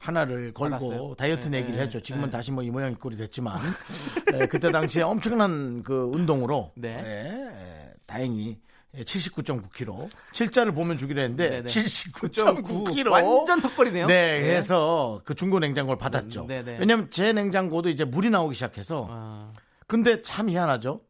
하나를 0.00 0.52
걸고 0.52 0.70
받았어요? 0.72 1.14
다이어트 1.16 1.48
네, 1.48 1.60
내기를 1.60 1.76
네, 1.78 1.82
했죠. 1.84 2.00
지금은 2.00 2.26
네. 2.26 2.30
다시 2.32 2.52
뭐 2.52 2.58
이 2.62 2.70
모양 2.70 2.92
이 2.92 2.94
꼴이 2.96 3.16
됐지만 3.16 3.58
네, 4.32 4.46
그때 4.46 4.70
당시에 4.70 5.02
엄청난 5.02 5.82
그 5.82 6.02
운동으로 6.12 6.72
네. 6.76 7.00
네, 7.02 7.92
다행히 8.04 8.58
79.9kg. 8.96 10.08
7자를 10.32 10.74
보면 10.74 10.98
주기로 10.98 11.20
했는데 11.20 11.50
네네. 11.50 11.66
79.9kg. 11.68 13.10
완전 13.10 13.60
턱걸이네요. 13.60 14.06
네, 14.06 14.40
그래서 14.40 15.20
그 15.24 15.34
중고 15.34 15.58
냉장고를 15.58 15.98
받았죠. 15.98 16.44
음. 16.44 16.48
왜냐면 16.48 17.10
제 17.10 17.32
냉장고도 17.32 17.90
이제 17.90 18.04
물이 18.04 18.30
나오기 18.30 18.54
시작해서 18.54 19.06
아, 19.10 19.52
근데 19.86 20.22
참 20.22 20.48
희한하죠. 20.48 21.02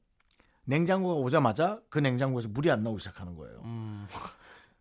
냉장고가 0.65 1.15
오자마자 1.15 1.79
그 1.89 1.99
냉장고에서 1.99 2.49
물이 2.49 2.71
안 2.71 2.83
나오기 2.83 3.01
시작하는 3.01 3.37
거예요. 3.37 3.63
음. 3.65 4.07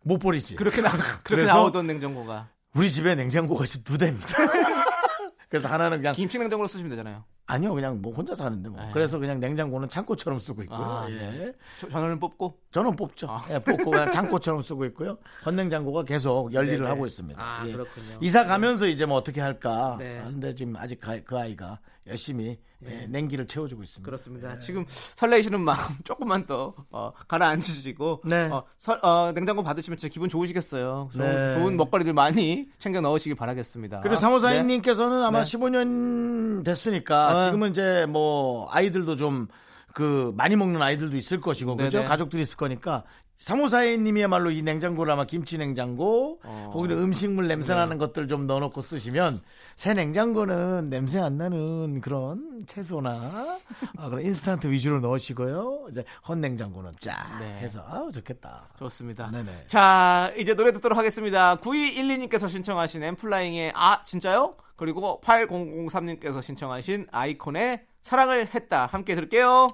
못 0.02 0.18
버리지. 0.18 0.56
그렇게 0.56 0.80
나 0.82 0.90
그렇게 1.22 1.44
나오던 1.44 1.86
냉장고가 1.86 2.48
우리 2.74 2.90
집에 2.90 3.14
냉장고가 3.14 3.64
지금 3.64 3.84
두 3.84 3.96
대입니다. 3.98 4.26
그래서 5.48 5.68
하나는 5.68 5.98
그냥 5.98 6.12
김치 6.14 6.38
냉장고로 6.38 6.68
쓰시면 6.68 6.90
되잖아요. 6.90 7.24
아니요 7.50 7.72
그냥 7.74 8.00
뭐 8.02 8.12
혼자 8.12 8.34
사는데 8.34 8.68
뭐 8.68 8.78
네. 8.80 8.90
그래서 8.92 9.18
그냥 9.18 9.40
냉장고는 9.40 9.88
창고처럼 9.88 10.38
쓰고 10.38 10.62
있고요. 10.64 10.78
아, 10.78 11.06
예. 11.08 11.14
네. 11.14 11.52
저- 11.78 11.88
전원을 11.88 12.18
뽑고 12.20 12.58
저는 12.70 12.94
뽑죠. 12.94 13.26
아. 13.30 13.40
예, 13.50 13.58
뽑고 13.58 13.90
그냥 13.90 14.10
창고처럼 14.10 14.60
쓰고 14.60 14.84
있고요. 14.86 15.16
건냉장고가 15.42 16.04
계속 16.04 16.52
열일을 16.52 16.78
네네. 16.80 16.90
하고 16.90 17.06
있습니다. 17.06 17.42
아, 17.42 17.66
예. 17.66 17.72
그렇군요. 17.72 18.18
이사 18.20 18.44
가면서 18.44 18.86
이제 18.86 19.06
뭐 19.06 19.16
어떻게 19.16 19.40
할까 19.40 19.96
네. 19.98 20.18
하는데 20.18 20.54
지금 20.54 20.76
아직 20.76 21.00
가- 21.00 21.18
그 21.24 21.38
아이가 21.38 21.78
열심히 22.08 22.58
예, 22.86 23.06
냉기를 23.08 23.46
채워주고 23.46 23.82
있습니다. 23.82 24.04
그렇습니다. 24.06 24.58
지금 24.58 24.84
설레이시는 24.88 25.60
마음 25.60 25.78
조금만 26.04 26.46
더 26.46 26.74
어, 26.90 27.12
가라앉으시고 27.26 28.22
네. 28.24 28.48
어, 28.50 28.64
설- 28.76 29.00
어, 29.04 29.32
냉장고 29.32 29.62
받으시면 29.62 29.96
진짜 29.98 30.12
기분 30.12 30.28
좋으시겠어요. 30.28 31.10
좋은, 31.12 31.24
네. 31.26 31.50
좋은 31.54 31.76
먹거리들 31.76 32.12
많이 32.12 32.68
챙겨 32.78 33.00
넣으시길 33.00 33.34
바라겠습니다. 33.36 34.00
그리고 34.00 34.14
네. 34.14 34.20
사무사님께서는 34.20 35.22
아마 35.22 35.42
네. 35.42 35.56
15년 35.58 36.64
됐으니까 36.64 37.34
네. 37.34 37.44
지금은 37.46 37.70
이제 37.70 38.06
뭐 38.08 38.68
아이들도 38.70 39.16
좀 39.16 39.48
그 39.94 40.32
많이 40.36 40.54
먹는 40.54 40.80
아이들도 40.80 41.16
있을 41.16 41.40
것이고 41.40 41.76
그죠. 41.76 42.04
가족들이 42.04 42.42
있을 42.42 42.56
거니까 42.56 43.02
사무사님이야말로 43.38 44.50
이 44.50 44.62
냉장고를 44.62 45.12
아마 45.12 45.24
김치 45.24 45.58
냉장고 45.58 46.40
어. 46.42 46.70
거기는 46.72 46.98
음식물 46.98 47.48
냄새 47.48 47.72
네. 47.72 47.80
나는 47.80 47.98
것들 47.98 48.28
좀 48.28 48.46
넣어놓고 48.46 48.80
쓰시면 48.80 49.40
새 49.76 49.94
냉장고는 49.94 50.90
냄새 50.90 51.20
안 51.20 51.38
나는 51.38 52.00
그런 52.00 52.64
채소나 52.66 53.58
아, 53.96 54.08
그런 54.08 54.24
인스턴트 54.24 54.68
위주로 54.68 55.00
넣으시고요 55.00 55.86
이제 55.90 56.04
헌 56.28 56.40
냉장고는 56.40 56.92
쫙 57.00 57.38
네. 57.40 57.58
해서 57.58 57.84
아우 57.88 58.10
좋겠다. 58.12 58.68
좋습니다. 58.78 59.30
네네. 59.30 59.66
자, 59.66 60.32
이제 60.36 60.54
노래 60.54 60.72
듣도록 60.72 60.98
하겠습니다. 60.98 61.56
9212님께서 61.56 62.48
신청하신 62.48 63.02
엠플라잉의 63.02 63.72
아, 63.74 64.02
진짜요? 64.02 64.56
그리고 64.76 65.20
8003님께서 65.24 66.42
신청하신 66.42 67.06
아이콘의 67.10 67.84
사랑을 68.02 68.54
했다. 68.54 68.86
함께 68.86 69.14
들을게요. 69.14 69.68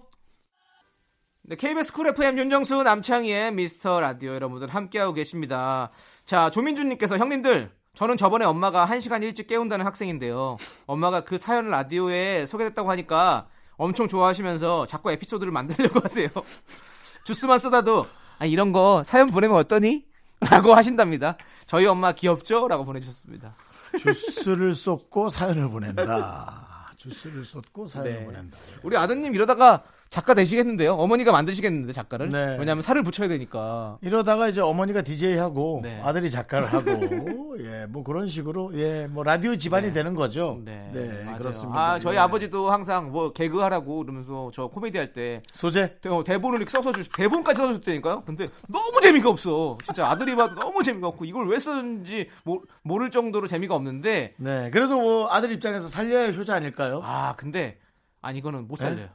네, 1.47 1.57
KBS 1.57 1.93
Cool 1.93 2.07
FM 2.07 2.39
윤정수 2.39 2.83
남창희의 2.85 3.53
미스터 3.53 4.01
라디오 4.01 4.33
여러분들 4.35 4.69
함께하고 4.69 5.13
계십니다. 5.13 5.91
자, 6.25 6.49
조민주님께서 6.49 7.19
형님들, 7.19 7.71
저는 7.93 8.17
저번에 8.17 8.47
엄마가 8.47 8.87
1시간 8.87 9.23
일찍 9.23 9.47
깨운다는 9.47 9.85
학생인데요. 9.85 10.57
엄마가 10.87 11.21
그 11.21 11.37
사연 11.37 11.69
라디오에 11.69 12.47
소개됐다고 12.47 12.91
하니까 12.91 13.47
엄청 13.77 14.09
좋아하시면서 14.09 14.87
자꾸 14.87 15.13
에피소드를 15.13 15.53
만들려고 15.53 16.01
하세요. 16.03 16.29
주스만 17.25 17.59
쏟아도 17.59 18.07
아, 18.39 18.47
이런 18.47 18.73
거 18.73 19.03
사연 19.05 19.27
보내면 19.27 19.59
어떠니? 19.59 20.07
라고 20.41 20.75
하신답니다. 20.75 21.37
저희 21.67 21.85
엄마 21.85 22.13
귀엽죠? 22.13 22.69
라고 22.69 22.87
보내주셨습니다. 22.87 23.55
주스를 23.99 24.75
쏟고 24.75 25.29
사연을 25.29 25.69
보낸다. 25.69 26.75
주스를 26.97 27.45
쏟고 27.45 27.87
사연을 27.87 28.13
네. 28.15 28.25
보낸다. 28.25 28.57
우리 28.83 28.97
아드님 28.97 29.35
이러다가 29.35 29.83
작가 30.11 30.33
되시겠는데요? 30.35 30.95
어머니가 30.95 31.33
만드시겠는데 31.33 31.93
작가를? 31.93 32.29
네. 32.29 32.57
왜냐하면 32.59 32.83
살을 32.83 33.03
붙여야 33.03 33.27
되니까. 33.29 33.99
이러다가 34.01 34.49
이제 34.49 34.61
어머니가 34.61 35.03
DJ 35.03 35.37
하고 35.39 35.81
네. 35.83 36.01
아들이 36.05 36.31
작가를 36.31 36.67
하고 36.73 37.57
예 37.61 37.87
뭐 37.89 38.03
그런 38.05 38.29
식으로 38.29 38.73
예 38.79 39.07
뭐 39.09 39.25
라디오 39.25 39.57
집안이 39.57 39.93
되는 39.93 40.15
거죠. 40.15 40.61
네, 40.65 40.89
네. 40.93 41.25
그렇습니다. 41.39 41.79
아, 41.81 41.99
저희 41.99 42.15
예. 42.15 42.21
아버지도 42.21 42.71
항상 42.71 43.11
뭐 43.11 43.33
개그 43.33 43.59
하라고 43.61 43.99
그러면서 44.03 44.51
저 44.55 44.69
코미디 44.69 44.99
할 44.99 45.13
때 45.13 45.43
소재 45.53 45.97
대본을 46.01 46.59
이렇게 46.61 46.71
써서 46.71 46.93
주 46.93 47.09
대본까지 47.11 47.57
써서 47.59 47.73
줬다니까요. 47.75 48.23
근데 48.25 48.49
너무 48.69 49.01
재미가 49.03 49.29
없어. 49.31 49.79
진짜 49.85 50.07
아들이 50.09 50.35
봐도 50.37 50.55
너무 50.55 50.83
재미가 50.83 51.09
없고 51.09 51.25
이걸 51.25 51.49
왜 51.49 51.59
썼는지 51.59 52.29
모, 52.45 52.63
모를 52.83 53.11
정도로 53.11 53.47
재미가 53.49 53.75
없는데 53.75 54.35
네 54.39 54.71
그래도 54.71 55.01
뭐 55.01 55.29
아들 55.31 55.51
입장에서 55.53 55.89
살려야 55.89 56.25
할 56.25 56.35
효자 56.35 56.55
아닐까요? 56.55 57.01
아 57.05 57.35
근데 57.37 57.79
아니 58.23 58.39
이거는 58.39 58.67
못 58.69 58.79
네? 58.79 58.87
살려요. 58.87 59.09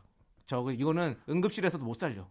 저 0.50 0.66
이거는 0.72 1.16
응급실에서도 1.30 1.86
못 1.86 1.94
살려. 1.94 2.26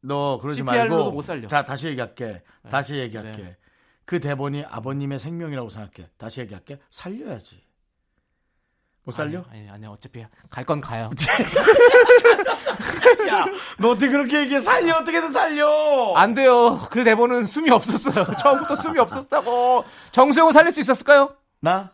너 0.00 0.38
그러지 0.40 0.58
CPR 0.58 0.84
로도 0.84 0.94
말고 0.96 1.10
못 1.10 1.22
살려. 1.22 1.48
자 1.48 1.64
다시 1.64 1.88
얘기할게. 1.88 2.40
다시 2.70 2.94
얘기할게. 2.94 3.42
네. 3.42 3.56
그 4.04 4.20
대본이 4.20 4.62
아버님의 4.68 5.18
생명이라고 5.18 5.70
생각해. 5.70 6.08
다시 6.16 6.40
얘기할게. 6.42 6.78
살려야지. 6.90 7.60
못 9.02 9.10
살려? 9.10 9.44
아니 9.50 9.62
아니, 9.62 9.70
아니 9.70 9.86
어차피 9.86 10.24
갈 10.50 10.64
건 10.64 10.80
가요. 10.80 11.10
야, 13.28 13.44
너 13.80 13.88
어떻게 13.90 14.08
그렇게 14.08 14.42
얘기해? 14.42 14.60
살려 14.60 14.94
어떻게든 14.98 15.32
살려. 15.32 16.12
안 16.14 16.32
돼요. 16.34 16.78
그 16.92 17.02
대본은 17.02 17.44
숨이 17.44 17.70
없었어요. 17.70 18.24
처음부터 18.40 18.76
숨이 18.76 19.00
없었다고. 19.00 19.84
정수영을 20.12 20.52
살릴 20.52 20.70
수 20.70 20.78
있었을까요? 20.80 21.34
나 21.60 21.90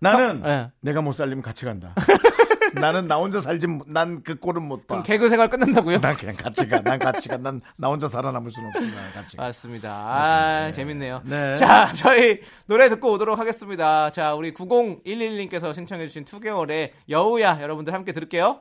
나는 0.00 0.42
네. 0.42 0.72
내가 0.80 1.00
못 1.00 1.12
살리면 1.12 1.42
같이 1.42 1.64
간다. 1.64 1.94
나는 2.74 3.06
나 3.08 3.16
혼자 3.16 3.40
살지 3.40 3.66
난 3.86 4.22
그 4.22 4.34
꼴은 4.36 4.62
못 4.62 4.86
봐. 4.86 5.02
개그 5.02 5.28
생활 5.28 5.48
끝난다고요? 5.50 6.00
난 6.00 6.14
그냥 6.16 6.36
같이 6.36 6.68
가. 6.68 6.80
난 6.82 6.98
같이 6.98 7.28
가. 7.28 7.36
난 7.36 7.60
나 7.76 7.88
혼자 7.88 8.08
살아남을 8.08 8.50
수는 8.50 8.68
없으니까 8.74 9.12
같이 9.12 9.36
가. 9.36 9.44
맞습니다. 9.44 9.90
아, 9.92 10.72
재밌네요. 10.72 11.22
네. 11.24 11.56
자, 11.56 11.90
저희 11.92 12.40
노래 12.66 12.88
듣고 12.88 13.12
오도록 13.12 13.38
하겠습니다. 13.38 14.10
자, 14.10 14.34
우리 14.34 14.52
9011님께서 14.54 15.74
신청해주신 15.74 16.24
2개월의 16.24 16.90
여우야 17.08 17.60
여러분들 17.60 17.92
함께 17.94 18.12
들을게요. 18.12 18.60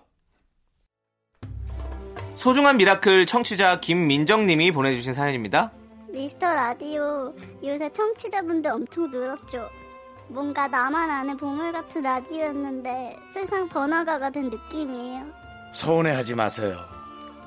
소중한 2.36 2.78
Miracle 2.78 3.26
청취자 3.26 3.80
김민정님이 3.82 4.71
보내주신 4.71 5.13
사연입니다. 5.13 5.71
미스터 6.10 6.54
라디오 6.54 7.34
요새 7.63 7.89
청취자분들 7.91 8.71
엄청 8.71 9.10
늘었죠. 9.12 9.69
뭔가 10.32 10.65
나만 10.67 11.10
아는 11.10 11.36
보물 11.36 11.74
같은 11.74 12.04
라디오였는데 12.04 13.17
세상 13.34 13.67
번화가가 13.67 14.30
된 14.30 14.50
느낌이에요. 14.50 15.26
서운해하지 15.74 16.36
마세요. 16.36 16.80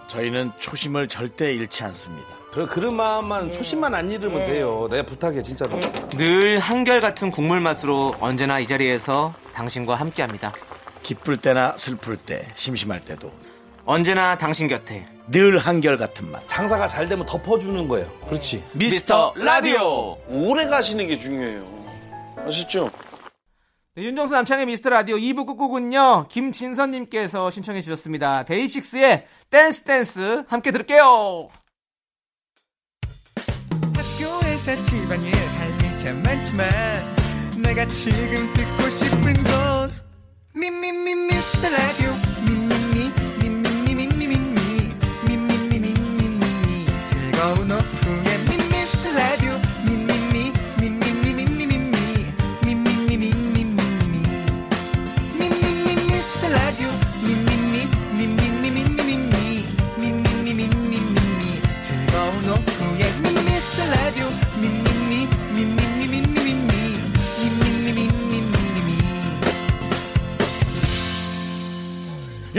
저희는 0.07 0.53
초심을 0.59 1.09
절대 1.09 1.55
잃지 1.55 1.83
않습니다. 1.85 2.29
그런 2.53 2.68
그런 2.68 2.94
마음만 2.94 3.53
초심만 3.53 3.94
안 3.94 4.11
잃으면 4.11 4.44
돼요. 4.44 4.87
내가 4.90 5.03
부탁해 5.05 5.42
진짜로. 5.42 5.81
늘 6.11 6.59
한결같은 6.59 7.31
국물 7.31 7.61
맛으로 7.61 8.14
언제나 8.20 8.59
이 8.59 8.66
자리에서 8.66 9.33
당신과 9.55 9.94
함께 9.94 10.20
합니다. 10.23 10.53
기쁠 11.03 11.38
때나 11.38 11.75
슬플 11.79 12.18
때, 12.18 12.44
심심할 12.55 13.01
때도 13.01 13.33
언제나 13.87 14.37
당신 14.37 14.68
곁에 14.68 15.09
늘 15.29 15.57
한결 15.57 15.97
같은 15.97 16.31
맛. 16.31 16.47
장사가 16.47 16.87
잘 16.87 17.09
되면 17.09 17.25
덮어주는 17.25 17.88
거예요. 17.88 18.07
그렇지. 18.29 18.62
미스터 18.73 19.33
라디오. 19.37 20.18
오래 20.29 20.66
가시는 20.66 21.09
게 21.09 21.16
중요해요. 21.16 21.84
아시죠? 22.47 22.91
네, 23.97 24.03
윤정수 24.05 24.35
남창희의 24.35 24.67
미스터 24.67 24.91
라디오 24.91 25.17
2부 25.17 25.47
끝곡은요 25.47 26.27
김진선님께서 26.29 27.51
신청해 27.51 27.81
주셨습니다 27.81 28.45
DAY6의 28.45 29.27
Dance 29.51 29.85
Dance 29.85 30.45
함께 30.49 30.73
들을게요 30.73 31.49
학교에서 33.95 34.83
집안일 34.85 35.33
할일참 35.35 36.23
많지만 36.23 36.69
내가 37.63 37.87
지금 37.87 38.53
듣고 38.53 38.91
싶은 38.91 39.35
건 39.45 40.05
미 40.57 40.71
미 40.71 40.93
미 40.93 41.15
미스터 41.15 41.69
라디오 41.69 42.11
미 42.47 42.55
미 42.55 42.75
미 42.95 43.11
미 43.41 43.51
미 43.59 43.91
미 43.91 44.07
미 44.07 44.23
미 44.23 44.39
미 44.39 44.87
미 45.27 45.35
미 45.35 45.79
미 45.83 45.87
미미미 45.91 46.87
즐거운 47.07 47.73
오후 47.73 47.94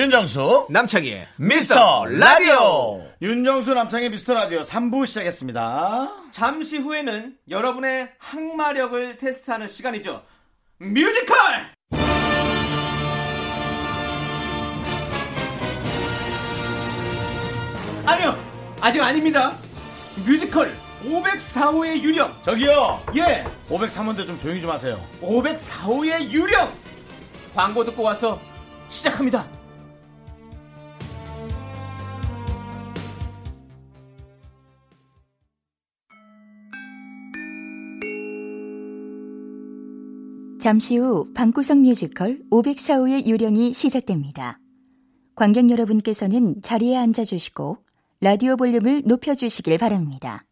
윤정수 0.06 0.68
남창희의 0.70 1.28
미스터 1.38 2.06
라디오 2.06 3.04
윤정수 3.24 3.74
남창희의 3.74 4.12
미스터 4.12 4.36
라디오 4.36 4.62
3부 4.62 5.08
시작했습니다. 5.08 6.12
잠시 6.30 6.78
후에는 6.78 7.36
여러분의 7.50 8.12
항마력을 8.20 9.18
테스트하는 9.18 9.68
시간이죠. 9.68 10.22
뮤지컬! 10.78 11.36
아니요, 18.06 18.38
아직 18.82 19.02
아닙니다. 19.02 19.56
뮤지컬 20.24 20.72
504호의 21.04 22.00
유령. 22.04 22.32
저기요 22.44 23.04
예, 23.16 23.44
503호인데 23.70 24.28
좀 24.28 24.38
조용히 24.38 24.62
좀 24.62 24.70
하세요. 24.70 25.04
504호의 25.24 26.30
유령. 26.30 26.72
광고 27.56 27.84
듣고 27.84 28.04
와서 28.04 28.40
시작합니다. 28.88 29.55
잠시 40.66 40.98
후 40.98 41.32
방구석 41.36 41.78
뮤지컬 41.78 42.40
504호의 42.50 43.28
유령이 43.28 43.72
시작됩니다. 43.72 44.58
관객 45.36 45.70
여러분께서는 45.70 46.64
자리에 46.64 46.98
앉아주시고 46.98 47.78
라디오 48.22 48.56
볼륨을 48.56 49.04
높여주시길 49.06 49.78
바랍니다. 49.78 50.44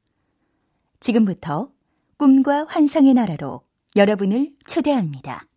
지금부터 0.99 1.71
꿈과 2.17 2.67
환상의 2.69 3.15
나라로 3.15 3.61
여러분을 3.95 4.51
초대합니다. 4.67 5.47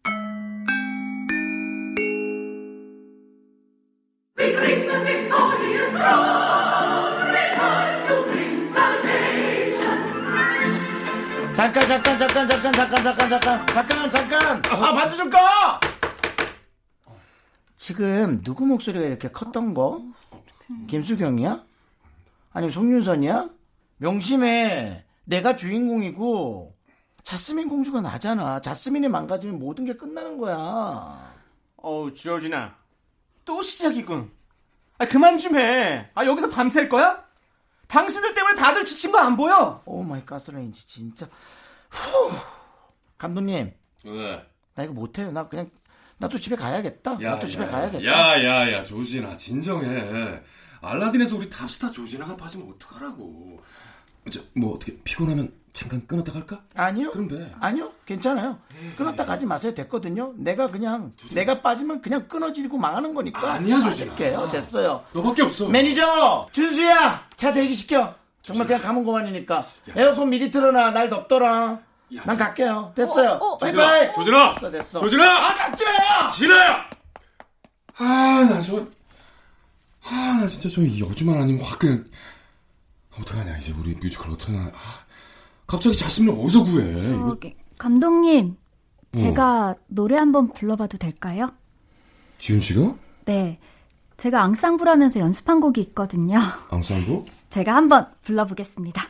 잠깐 11.56 11.88
잠깐 11.88 12.18
잠깐 12.18 12.46
잠깐 12.48 12.72
잠깐 12.74 13.02
잠깐 13.02 13.28
잠깐 13.30 13.66
잠깐 13.66 14.10
잠깐 14.10 14.62
아 14.66 14.92
반주 14.92 15.16
좀 15.16 15.30
꺼! 15.30 15.38
지금 17.76 18.42
누구 18.42 18.66
목소리가 18.66 19.06
이렇게 19.06 19.30
컸던 19.30 19.72
거? 19.72 20.02
김수경이야? 20.86 21.64
아니면 22.52 22.72
송윤선이야? 22.72 23.48
명심해 23.96 25.04
내가 25.24 25.56
주인공이고 25.56 26.76
자스민 27.22 27.70
공주가 27.70 28.02
나잖아 28.02 28.60
자스민이 28.60 29.08
망가지면 29.08 29.58
모든 29.58 29.86
게 29.86 29.94
끝나는 29.94 30.36
거야 30.36 31.34
어우, 31.76 32.12
조진아. 32.12 32.74
또 33.44 33.62
시작이군. 33.62 34.30
아, 34.98 35.06
그만 35.06 35.38
좀 35.38 35.56
해. 35.56 36.10
아, 36.14 36.26
여기서 36.26 36.50
밤샐 36.50 36.88
거야? 36.88 37.24
당신들 37.88 38.34
때문에 38.34 38.54
다들 38.56 38.84
지친 38.84 39.12
거 39.12 39.18
안 39.18 39.36
보여? 39.36 39.82
Oh 39.84 40.02
my 40.02 40.24
가스레인지 40.24 40.86
진짜 40.86 41.26
후. 41.90 42.30
감독님 43.18 43.72
왜? 44.04 44.46
나 44.74 44.84
이거 44.84 44.92
못해요 44.92 45.30
나 45.32 45.48
그냥 45.48 45.70
나도 46.18 46.38
집에 46.38 46.56
가야겠다 46.56 47.18
나도 47.18 47.46
집에 47.46 47.66
가야겠어 47.66 48.04
야야야 48.06 48.84
조진아 48.84 49.36
진정해. 49.36 50.40
알라딘에서 50.80 51.36
우리 51.36 51.48
탑스타 51.48 51.90
조진아가 51.90 52.36
빠지면 52.36 52.70
어떡하라고. 52.74 53.60
저, 54.32 54.40
뭐 54.54 54.74
어떻게 54.74 54.96
피곤하면 55.04 55.52
잠깐 55.72 56.06
끊었다 56.06 56.32
갈까? 56.32 56.62
아니요. 56.74 57.10
그럼 57.10 57.28
돼. 57.28 57.54
아니요. 57.60 57.90
괜찮아요. 58.06 58.58
끊었다 58.96 59.26
가지 59.26 59.44
마세요. 59.44 59.74
됐거든요. 59.74 60.32
내가 60.36 60.70
그냥 60.70 61.12
내가 61.32 61.60
빠지면 61.60 62.00
그냥 62.00 62.26
끊어지고 62.28 62.78
망하는 62.78 63.12
거니까. 63.14 63.52
아니야, 63.54 63.80
조진아. 63.82 64.14
됐어요. 64.50 65.04
너밖에 65.12 65.42
없어. 65.42 65.68
매니저 65.68 66.48
준수야 66.52 67.28
차 67.36 67.52
대기시켜. 67.52 68.14
정말 68.42 68.66
그냥 68.66 68.80
가면 68.80 69.04
그만이니까. 69.04 69.64
에어컨 69.94 70.30
미리 70.30 70.50
틀어놔. 70.50 70.92
날 70.92 71.10
덥더라. 71.10 71.80
야. 72.14 72.22
난 72.24 72.36
갈게요. 72.36 72.92
됐어요. 72.94 73.30
어, 73.32 73.46
어. 73.46 73.58
바이바이. 73.58 74.14
조진아! 74.14 74.54
됐어 74.54 74.70
됐어. 74.70 75.00
조진아! 75.00 75.24
아 75.24 75.54
잡지 75.56 75.84
마요. 75.84 76.30
진아야! 76.32 76.90
아, 77.98 78.46
나 78.48 78.62
저, 78.62 78.86
아, 80.04 80.38
나 80.40 80.46
진짜 80.46 80.68
저 80.68 80.82
여주만 80.82 81.40
아니면 81.40 81.64
확 81.64 81.78
그냥, 81.80 82.04
어떡하냐, 83.20 83.56
이제 83.58 83.72
우리 83.78 83.94
뮤지컬 83.94 84.32
어떡하냐. 84.32 84.70
아, 84.74 85.06
갑자기 85.66 85.96
자스민을 85.96 86.38
어디서 86.44 86.64
구해? 86.64 87.00
저기 87.00 87.56
감독님 87.78 88.56
제가 89.12 89.74
노래 89.88 90.16
한번 90.16 90.52
불러봐도 90.52 90.96
될까요? 90.98 91.52
지훈 92.38 92.60
씨가? 92.60 92.94
네 93.24 93.58
제가 94.16 94.42
앙상블 94.42 94.86
하면서 94.86 95.18
연습한 95.20 95.60
곡이 95.60 95.80
있거든요 95.80 96.38
앙상블? 96.70 97.24
제가 97.50 97.74
한번 97.74 98.06
불러보겠습니다 98.22 99.02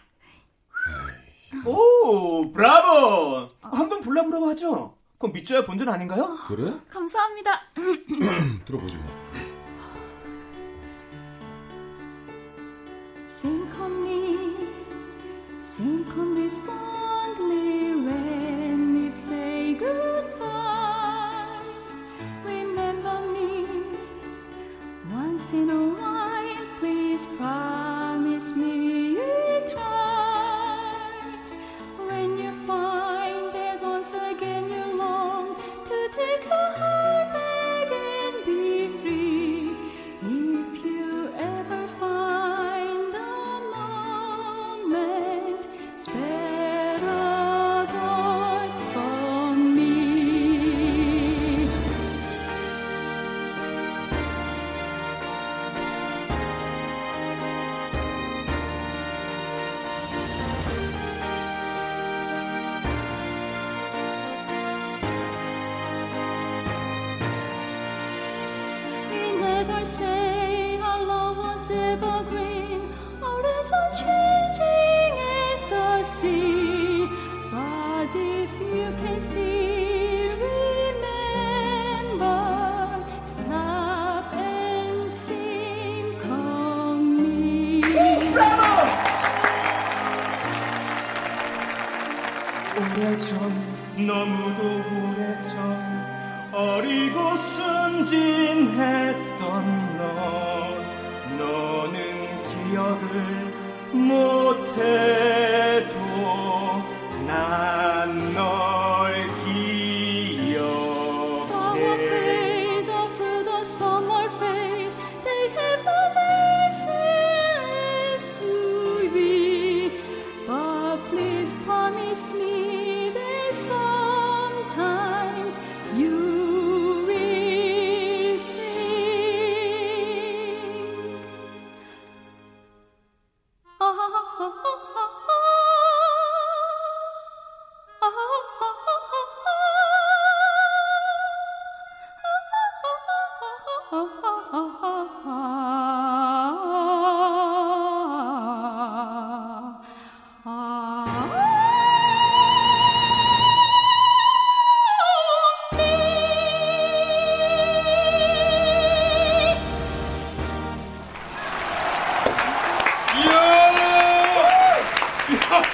오, 1.64 2.52
브라보! 2.52 3.48
한번 3.60 4.00
불러보라고 4.00 4.48
하죠? 4.50 4.96
그건 5.18 5.32
밑줘야 5.32 5.64
본전 5.64 5.88
아닌가요? 5.88 6.34
그래? 6.48 6.72
감사합니다 6.90 7.50
들어보지 8.64 8.96
뭐. 8.96 9.55
Think 13.46 13.78
of 13.78 13.92
me, 13.92 14.56
think 15.62 16.16
on 16.18 16.34
me 16.34 16.48
fondly 16.66 17.94
when 18.06 18.76
we 18.94 19.16
say 19.16 19.74
goodbye. 19.74 21.60
Remember 22.44 23.20
me 23.34 23.68
once 25.12 25.52
in 25.52 25.70
a 25.70 25.82
while, 25.94 26.66
please 26.80 27.24
promise 27.38 27.75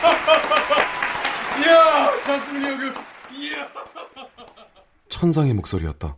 이야, 1.63 2.23
자스민이 2.25 2.69
여기 2.69 2.89
있어. 2.89 3.01
이야. 3.33 3.69
천상의 5.09 5.55
목소리였다. 5.55 6.17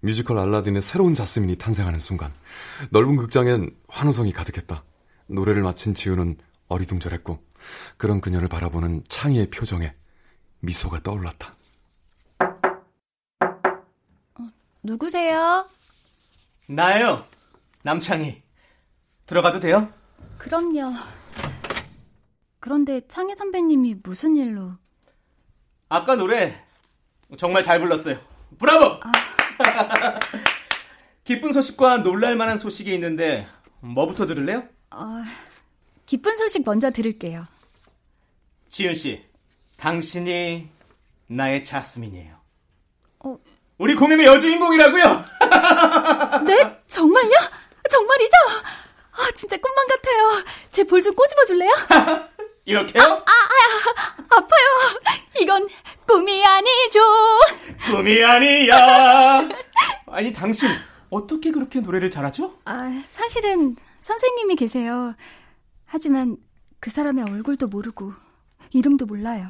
뮤지컬 0.00 0.38
알라딘의 0.38 0.82
새로운 0.82 1.14
자스민이 1.14 1.56
탄생하는 1.56 1.98
순간 1.98 2.32
넓은 2.90 3.16
극장엔 3.16 3.70
환호성이 3.88 4.32
가득했다. 4.32 4.84
노래를 5.28 5.62
마친 5.62 5.94
지우는 5.94 6.36
어리둥절했고 6.68 7.38
그런 7.96 8.20
그녀를 8.20 8.48
바라보는 8.48 9.04
창희의 9.08 9.50
표정에 9.50 9.94
미소가 10.60 11.00
떠올랐다. 11.02 11.54
누구세요? 14.82 15.68
나예요. 16.68 17.24
남창희. 17.82 18.38
들어가도 19.26 19.58
돼요? 19.60 19.88
그럼요. 20.38 20.92
그런데 22.66 23.00
창희 23.06 23.36
선배님이 23.36 23.94
무슨 24.02 24.34
일로? 24.34 24.72
아까 25.88 26.16
노래 26.16 26.60
정말 27.38 27.62
잘 27.62 27.78
불렀어요. 27.78 28.18
브라보! 28.58 28.98
기쁜 31.22 31.52
소식과 31.52 31.98
놀랄만한 31.98 32.58
소식이 32.58 32.92
있는데 32.94 33.46
뭐부터 33.78 34.26
들을래요? 34.26 34.64
어, 34.90 35.04
기쁜 36.06 36.34
소식 36.34 36.64
먼저 36.66 36.90
들을게요. 36.90 37.46
지윤 38.68 38.96
씨, 38.96 39.24
당신이 39.76 40.68
나의 41.28 41.62
자스민이에요. 41.62 42.34
어. 43.20 43.38
우리 43.78 43.94
공연의 43.94 44.26
여주인공이라고요? 44.26 45.24
네? 46.46 46.80
정말요? 46.88 47.32
정말이죠? 47.88 48.32
아, 49.12 49.30
진짜 49.36 49.56
꿈만 49.56 49.86
같아요. 49.86 50.44
제 50.72 50.82
볼 50.82 51.00
좀 51.00 51.14
꼬집어 51.14 51.44
줄래요? 51.44 51.70
이렇게요? 52.66 53.02
아, 53.02 53.16
아, 53.16 54.36
아파요. 54.36 55.16
이건 55.40 55.68
꿈이 56.06 56.44
아니죠. 56.44 57.00
꿈이 57.90 58.22
아니야. 58.22 59.48
아니 60.08 60.32
당신 60.32 60.68
어떻게 61.08 61.52
그렇게 61.52 61.80
노래를 61.80 62.10
잘하죠? 62.10 62.58
아, 62.64 62.88
사실은 63.08 63.76
선생님이 64.00 64.56
계세요. 64.56 65.14
하지만 65.84 66.36
그 66.80 66.90
사람의 66.90 67.24
얼굴도 67.24 67.68
모르고 67.68 68.12
이름도 68.72 69.06
몰라요. 69.06 69.46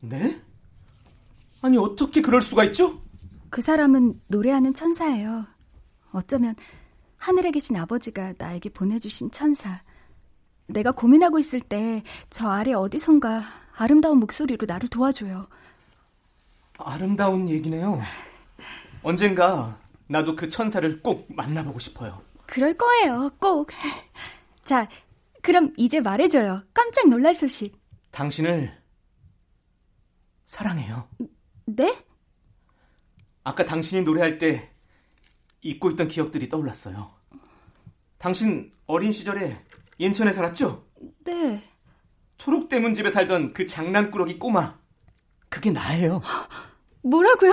네? 0.00 0.40
아니 1.60 1.76
어떻게 1.76 2.22
그럴 2.22 2.40
수가 2.40 2.62
있죠? 2.64 3.02
그 3.50 3.60
사람은 3.60 4.20
노래하는 4.28 4.74
천사예요. 4.74 5.44
어쩌면 6.12 6.54
하늘에 7.16 7.50
계신 7.50 7.74
아버지가 7.76 8.34
나에게 8.38 8.68
보내주신 8.70 9.32
천사. 9.32 9.80
내가 10.68 10.92
고민하고 10.92 11.38
있을 11.38 11.60
때 11.60 12.02
저 12.30 12.48
아래 12.50 12.72
어디선가 12.72 13.42
아름다운 13.76 14.18
목소리로 14.18 14.66
나를 14.66 14.88
도와줘요. 14.88 15.48
아름다운 16.78 17.48
얘기네요. 17.48 18.00
언젠가 19.02 19.78
나도 20.06 20.36
그 20.36 20.48
천사를 20.48 21.02
꼭 21.02 21.26
만나보고 21.34 21.78
싶어요. 21.78 22.22
그럴 22.46 22.74
거예요, 22.76 23.30
꼭. 23.38 23.70
자, 24.64 24.88
그럼 25.42 25.72
이제 25.76 26.00
말해줘요. 26.00 26.62
깜짝 26.74 27.08
놀랄 27.08 27.34
소식. 27.34 27.78
당신을 28.10 28.76
사랑해요. 30.46 31.08
네? 31.66 31.94
아까 33.44 33.64
당신이 33.64 34.02
노래할 34.02 34.38
때 34.38 34.70
잊고 35.62 35.90
있던 35.90 36.08
기억들이 36.08 36.48
떠올랐어요. 36.48 37.10
당신 38.18 38.72
어린 38.86 39.12
시절에 39.12 39.62
인천에 39.98 40.32
살았죠? 40.32 40.84
네. 41.24 41.60
초록대문 42.36 42.94
집에 42.94 43.10
살던 43.10 43.52
그 43.52 43.66
장난꾸러기 43.66 44.38
꼬마. 44.38 44.76
그게 45.48 45.70
나예요. 45.70 46.20
뭐라고요? 47.02 47.52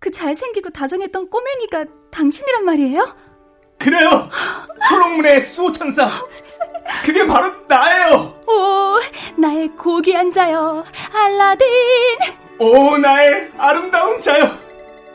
그 0.00 0.10
잘생기고 0.10 0.70
다정했던 0.70 1.30
꼬맹이가 1.30 1.86
당신이란 2.10 2.64
말이에요? 2.64 3.16
그래요! 3.78 4.28
초록문의 4.88 5.40
수호천사! 5.44 6.08
그게 7.04 7.24
바로 7.26 7.52
나예요! 7.68 8.40
오, 8.48 8.98
나의 9.40 9.68
고귀한 9.68 10.30
자여, 10.32 10.84
알라딘! 11.12 11.66
오, 12.58 12.96
나의 12.98 13.52
아름다운 13.56 14.20
자여, 14.20 14.50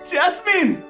자스민! 0.03 0.83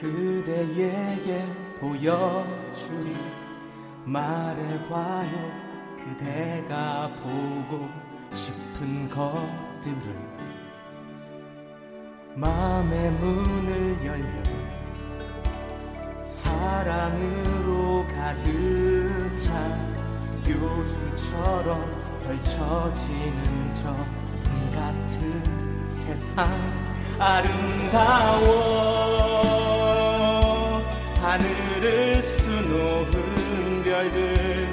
그대에게 0.00 1.46
보여주리. 1.78 3.14
말해봐요, 4.06 5.30
그대가 5.98 7.12
보고 7.16 7.86
싶은 8.32 9.10
것들을. 9.10 10.30
마음의 12.34 13.10
문을 13.12 14.06
열면 14.06 14.42
사랑으로 16.24 18.06
가득 18.08 19.38
찬 19.38 19.52
요술처럼 20.48 21.84
펼쳐지는 22.24 23.74
저 23.74 23.94
같은 24.72 25.90
세상 25.90 26.48
아름다워 27.18 28.30
하늘을 31.20 32.22
수놓은 32.22 33.82
별들 33.84 34.68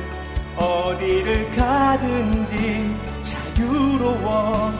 어디를 0.56 1.52
가든지 1.52 2.96
자유로워. 3.22 4.72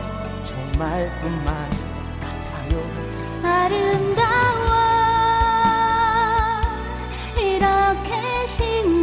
정말뿐만 0.44 1.70
아름다워. 3.42 4.68
이렇게 7.36 8.46
신 8.46 8.97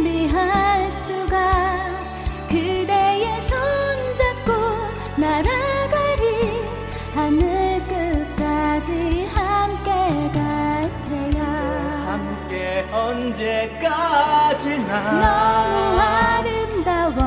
너무 14.88 16.00
아름다워. 16.00 17.18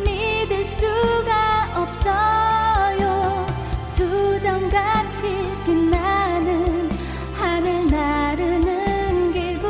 믿을 0.00 0.64
수가 0.64 1.68
없어요. 1.74 3.46
수정같이 3.82 5.20
빛나는 5.64 6.88
하늘 7.34 7.86
나르는 7.90 9.32
기분 9.32 9.68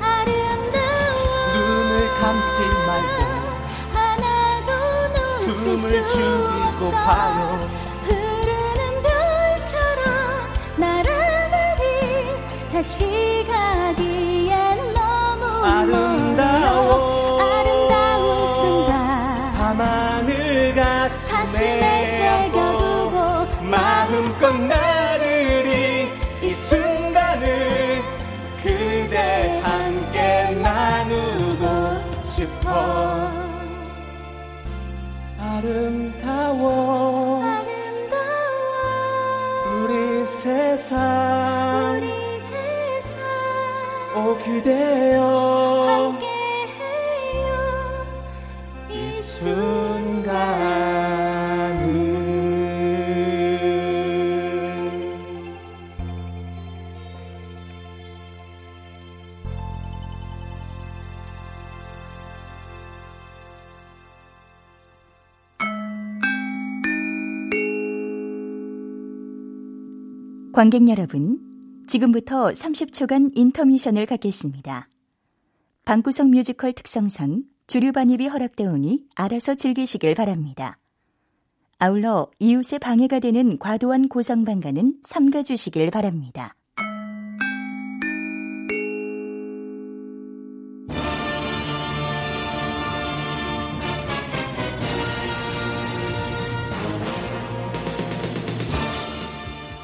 아름다워. 0.00 1.20
눈을 1.54 2.08
감지 2.20 2.56
말고 2.86 3.20
하나도 3.92 4.70
놓칠 5.14 5.56
숨을 5.56 5.78
수 5.78 6.14
죽이고 6.14 6.86
없어. 6.86 6.96
봐요 6.96 7.68
흐르는 8.04 8.80
별처럼 9.02 10.06
날아가리 10.76 11.82
다시 12.72 13.39
관객 70.60 70.90
여러분, 70.90 71.40
지금부터 71.88 72.50
30초간 72.50 73.32
인터미션을 73.34 74.04
갖겠습니다. 74.04 74.90
방구석 75.86 76.28
뮤지컬 76.28 76.74
특성상 76.74 77.44
주류 77.66 77.92
반입이 77.92 78.26
허락되어 78.26 78.70
오니 78.70 79.04
알아서 79.14 79.54
즐기시길 79.54 80.14
바랍니다. 80.14 80.76
아울러 81.78 82.30
이웃의 82.40 82.78
방해가 82.78 83.20
되는 83.20 83.58
과도한 83.58 84.08
고성 84.08 84.44
방가는 84.44 84.98
삼가주시길 85.02 85.90
바랍니다. 85.90 86.54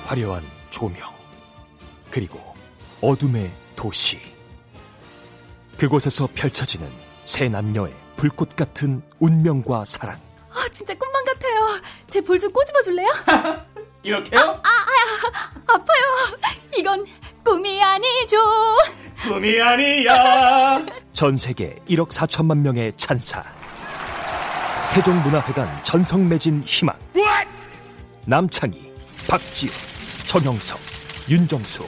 화려한 0.04 0.55
조명, 0.70 1.11
그리고 2.11 2.40
어둠의 3.00 3.50
도시. 3.74 4.18
그곳에서 5.79 6.29
펼쳐지는 6.35 6.88
새 7.24 7.48
남녀의 7.48 7.92
불꽃 8.16 8.57
같은 8.57 9.02
운명과 9.18 9.85
사랑. 9.85 10.16
아, 10.50 10.66
진짜 10.72 10.94
꿈만 10.94 11.24
같아요. 11.26 11.81
제 12.07 12.20
볼 12.22 12.38
좀 12.40 12.50
꼬집어 12.52 12.81
줄래요? 12.83 13.09
이렇게요? 14.02 14.40
아, 14.40 14.68
아, 14.68 15.72
아파요. 15.74 16.38
이건 16.79 17.05
꿈이 17.44 17.83
아니죠. 17.83 18.38
꿈이 19.24 19.61
아니야. 19.61 20.83
전 21.12 21.37
세계 21.37 21.76
1억 21.88 22.09
4천만 22.11 22.59
명의 22.59 22.92
찬사. 22.96 23.44
세종문화회관 24.94 25.85
전성매진 25.85 26.62
희망. 26.64 26.96
남창희, 28.24 28.92
박지우, 29.29 29.70
정영석, 30.26 30.78
윤정수, 31.30 31.84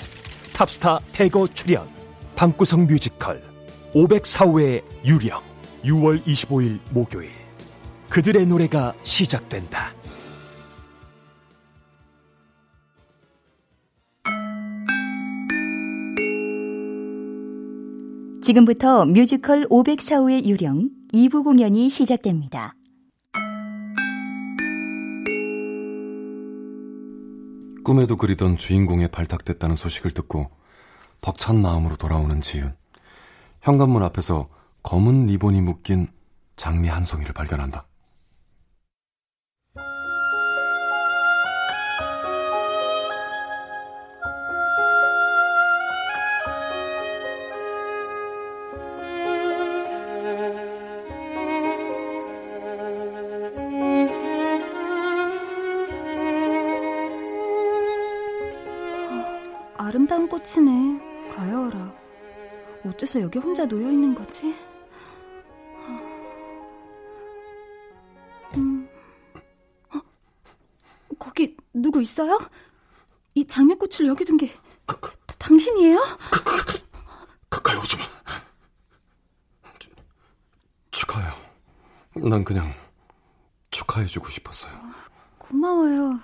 탑스타 0.55 1.01
대거 1.13 1.49
출연. 1.49 1.89
방구석 2.37 2.87
뮤지컬 2.87 3.43
504호의 3.95 4.83
유령. 5.05 5.43
6월 5.85 6.25
25일 6.25 6.79
목요일. 6.91 7.31
그들의 8.09 8.47
노래가 8.47 8.95
시작된다. 9.03 9.93
지금부터 18.41 19.05
뮤지컬 19.05 19.67
504호의 19.69 20.47
유령 20.47 20.91
2부 21.13 21.45
공연이 21.45 21.89
시작됩니다. 21.89 22.78
꿈에도 27.89 28.19
그리던 28.19 28.59
주인공에 28.59 29.07
발탁됐다는 29.07 29.75
소식을 29.75 30.11
듣고 30.11 30.51
벅찬 31.23 31.63
마음으로 31.63 31.97
돌아오는 31.97 32.43
지윤. 32.43 32.77
현관문 33.63 34.03
앞에서 34.03 34.51
검은 34.83 35.29
리본이 35.29 35.63
묶인 35.63 36.09
장미 36.55 36.89
한 36.89 37.07
송이를 37.07 37.33
발견한다. 37.33 37.87
꽃이네. 60.59 61.29
가여워라. 61.35 61.95
어째서 62.87 63.21
여기 63.21 63.39
혼자 63.39 63.67
놓여 63.67 63.91
있는 63.91 64.15
거지? 64.15 64.55
음. 68.57 68.89
어? 69.95 70.01
거기 71.19 71.55
누구 71.75 72.01
있어요? 72.01 72.39
이 73.35 73.47
장미꽃을 73.47 74.07
여기 74.07 74.25
둔 74.25 74.39
게 74.39 74.51
당신이에요? 75.39 76.01
가까이 77.51 77.77
오지 77.77 77.97
마. 77.99 78.05
주- 79.79 79.91
축하해요. 80.91 81.33
난 82.15 82.43
그냥 82.43 82.73
축하해주고 83.71 84.29
싶었어요. 84.31 84.73
고마워요. 85.39 86.19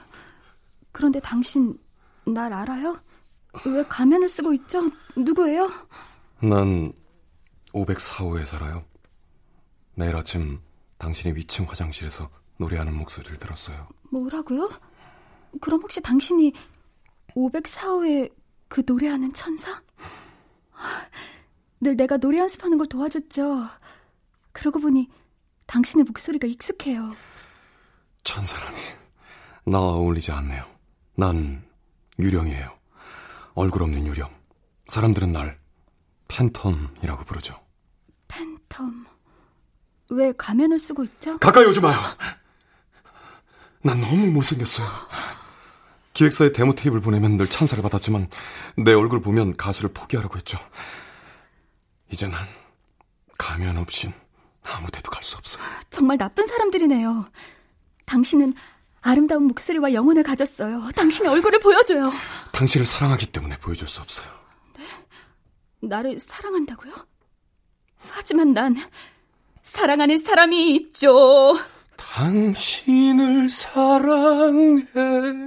그런데 0.93 1.21
당신 1.21 1.79
날 2.27 2.53
알아요? 2.53 2.99
왜 3.67 3.85
가면을 3.85 4.29
쓰고 4.29 4.53
있죠? 4.55 4.81
누구예요? 5.17 5.69
난 6.41 6.93
504호에 7.73 8.45
살아요. 8.45 8.85
내일 9.95 10.17
아침 10.17 10.61
당신이 10.99 11.37
위층 11.37 11.65
화장실에서 11.69 12.29
노래하는 12.59 12.95
목소리를 12.95 13.37
들었어요. 13.39 13.89
뭐라고요? 14.11 14.71
그럼 15.61 15.81
혹시 15.83 16.01
당신이 16.03 16.53
504호의 17.37 18.33
그 18.69 18.83
노래하는 18.87 19.33
천사? 19.33 19.83
늘 21.81 21.97
내가 21.97 22.17
노래 22.17 22.39
연습하는 22.39 22.79
걸 22.79 22.87
도와줬죠. 22.87 23.67
그러고 24.53 24.81
보니 24.81 25.09
당신의 25.67 26.05
목소리가 26.05 26.47
익숙해요. 26.47 27.15
천사라니. 28.23 28.77
나와 29.67 29.93
어울리지 29.95 30.33
않네요. 30.33 30.65
난 31.17 31.65
유령이에요. 32.19 32.74
얼굴 33.55 33.83
없는 33.85 34.07
유령. 34.07 34.29
사람들은 34.87 35.33
날 35.33 35.59
phantom이라고 36.29 37.27
부르죠. 37.27 37.59
팬텀. 38.29 39.05
왜 40.11 40.33
가면을 40.37 40.79
쓰고 40.79 41.05
있죠? 41.05 41.39
가까이 41.39 41.65
오지 41.65 41.81
마요. 41.81 41.97
난 43.83 44.01
너무 44.01 44.27
못생겼어요. 44.29 44.87
기획사에 46.13 46.53
demo 46.53 46.75
tape을 46.75 47.01
보내면 47.01 47.37
늘 47.37 47.49
찬사를 47.49 47.83
받았지만 47.83 48.29
내 48.79 48.93
얼굴 48.93 49.21
보면 49.21 49.57
가수를 49.57 49.93
포기하라고 49.93 50.37
했죠. 50.37 50.59
이제 52.11 52.27
난 52.29 52.47
가면 53.39 53.77
없인 53.79 54.13
아무 54.63 54.91
데도 54.91 55.11
갈 55.11 55.23
수 55.23 55.37
없어요. 55.37 55.63
정말 55.91 56.17
나쁜 56.19 56.47
사람들이네요. 56.47 57.27
당신은 58.07 58.55
아름다운 59.05 59.45
목소리와 59.45 59.93
영혼을 59.93 60.23
가졌어요. 60.23 60.89
당신의 60.97 61.31
얼굴을 61.31 61.59
보여줘요. 61.61 62.11
당신을 62.53 62.87
사랑하기 62.87 63.27
때문에 63.27 63.59
보여줄 63.59 63.87
수 63.87 64.01
없어요. 64.01 64.27
나를 65.83 66.19
사랑한다고요? 66.19 66.93
하지만 68.09 68.55
난 68.55 68.75
사랑하는 69.63 70.19
사람이 70.19 70.75
있죠. 70.77 71.59
당신을 71.99 73.51
사랑해. 73.51 74.85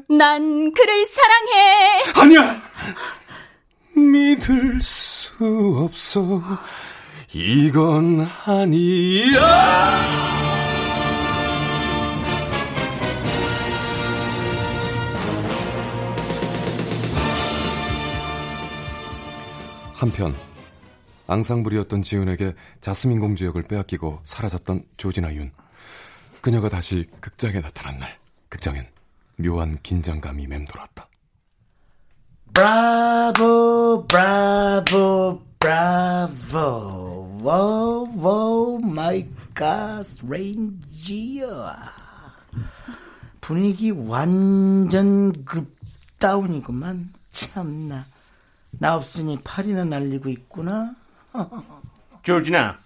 난 0.07 0.71
그를 0.73 1.05
사랑해. 1.07 2.03
아니야! 2.15 2.61
믿을 3.95 4.79
수 4.81 5.79
없어. 5.83 6.41
이건 7.33 8.27
아니야! 8.45 10.46
한편 19.97 20.31
앙상블이었던 21.25 22.03
지훈에게 22.03 22.53
자스민 22.81 23.19
공주 23.19 23.47
역을 23.47 23.63
빼앗기고 23.63 24.21
사라졌던 24.23 24.83
조진아 24.95 25.33
윤. 25.33 25.51
그녀가 26.39 26.69
다시 26.69 27.09
극장에 27.19 27.59
나타난 27.61 27.97
날, 27.97 28.15
극장엔 28.47 28.87
묘한 29.37 29.79
긴장감이 29.81 30.45
맴돌았다. 30.45 31.09
브라보, 32.53 34.05
브라보, 34.07 35.41
브라보. 35.59 37.39
워우, 37.41 38.07
oh, 38.21 38.79
my 38.79 39.27
가스레인지야. 39.55 41.75
분위기 43.41 43.89
완전 43.91 45.43
급다운이구만. 45.43 47.13
참나. 47.31 48.05
나 48.79 48.95
없으니 48.95 49.39
파리나 49.43 49.85
날리고 49.85 50.29
있구나. 50.29 50.95
조진아, 52.23 52.77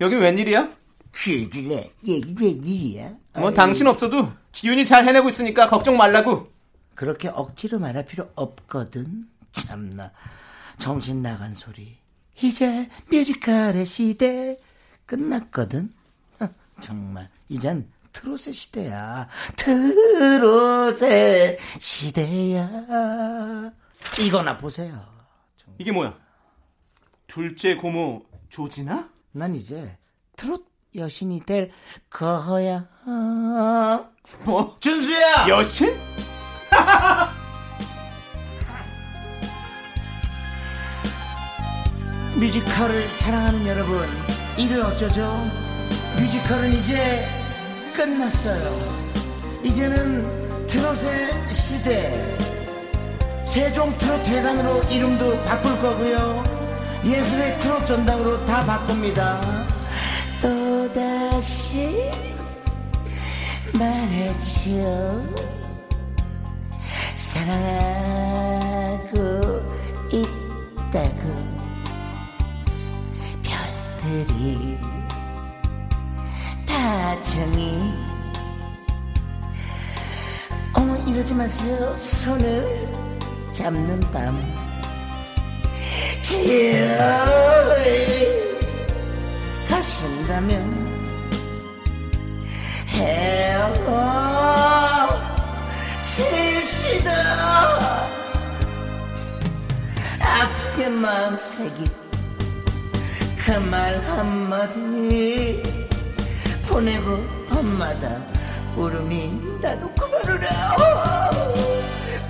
여기 0.00 0.16
웬일이야? 0.16 0.70
그래, 1.12 1.90
얘기 2.06 2.34
웬일이야? 2.38 3.14
뭐 3.38 3.52
당신 3.52 3.86
없어도 3.86 4.30
지윤이 4.52 4.84
잘 4.84 5.06
해내고 5.06 5.28
있으니까 5.28 5.68
걱정 5.68 5.96
말라고. 5.96 6.46
그렇게 6.94 7.28
억지로 7.28 7.78
말할 7.78 8.06
필요 8.06 8.30
없거든. 8.34 9.28
참나. 9.52 10.10
정신 10.78 11.22
나간 11.22 11.54
소리. 11.54 11.96
이제 12.42 12.88
뮤지컬의 13.10 13.86
시대 13.86 14.58
끝났거든. 15.06 15.92
어, 16.40 16.48
정말 16.80 17.28
이젠 17.48 17.90
트롯의 18.12 18.52
시대야. 18.52 19.28
트롯의 19.56 21.58
시대야. 21.78 23.72
이거나 24.20 24.56
보세요. 24.56 25.15
이게 25.78 25.92
뭐야? 25.92 26.18
둘째 27.26 27.76
고모 27.76 28.24
조지나? 28.48 29.10
난 29.32 29.54
이제 29.54 29.98
트롯 30.36 30.66
여신이 30.94 31.40
될 31.44 31.70
거야. 32.08 32.88
뭐? 34.44 34.76
준수야! 34.80 35.46
여신? 35.48 35.94
뮤지컬을 42.38 43.08
사랑하는 43.08 43.66
여러분, 43.66 44.06
이를 44.58 44.80
어쩌죠? 44.82 45.34
뮤지컬은 46.18 46.72
이제 46.74 47.26
끝났어요. 47.94 49.62
이제는 49.62 50.66
트롯의 50.66 51.52
시대. 51.52 52.45
세종 53.56 53.90
트롯 53.96 54.28
회관으로 54.28 54.82
이름도 54.82 55.42
바꿀 55.44 55.80
거고요. 55.80 56.44
예술의 57.06 57.58
트롯 57.58 57.86
전당으로 57.86 58.44
다 58.44 58.60
바꿉니다. 58.60 59.40
또다시 60.42 62.12
말했죠. 63.72 65.24
사랑하고 67.16 69.06
있다고. 70.12 71.56
별들이 73.42 74.78
다 76.66 77.22
정이 77.22 77.94
어머 80.74 80.94
이러지 81.06 81.32
마세요 81.32 81.94
손을 81.94 82.95
잡는 83.56 84.00
밤. 84.12 84.36
기어이 86.22 86.66
가신다면 89.68 90.86
헤어 92.88 93.72
칩시다. 96.02 97.10
아프게 100.20 100.88
마음 100.88 101.36
새기 101.38 101.84
그 103.44 103.52
말 103.70 103.96
한마디 104.08 105.62
보내고 106.68 107.24
밤마다 107.48 108.20
울음이 108.76 109.40
나도 109.62 109.90
그러라 109.94 111.25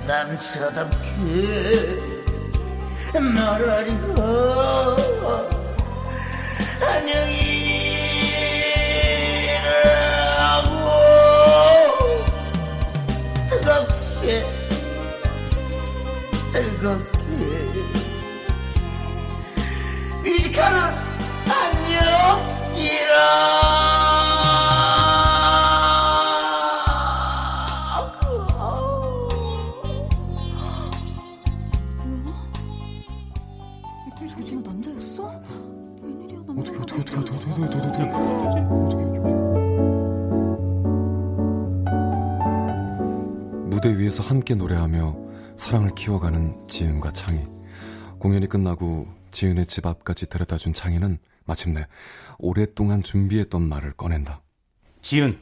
남처럼 0.07 0.89
그 1.21 3.17
너를 3.17 3.89
잃어 3.89 4.95
안녕히 6.81 7.67
뜨겁게 13.49 14.45
뜨겁게. 16.53 17.17
뮤지컬은 20.23 20.77
안녕 21.49 22.75
이라 22.77 23.66
위에서 44.07 44.23
함께 44.23 44.55
노래하며 44.55 45.15
사랑을 45.57 45.93
키워가는 45.93 46.67
지은과 46.69 47.11
창희 47.11 47.45
공연이 48.19 48.47
끝나고 48.47 49.07
지은의 49.31 49.65
집 49.65 49.85
앞까지 49.85 50.27
데려다 50.27 50.55
준 50.57 50.73
창희는 50.73 51.17
마침내 51.45 51.85
오랫동안 52.39 53.03
준비했던 53.03 53.67
말을 53.67 53.93
꺼낸다 53.93 54.41
지은. 55.01 55.39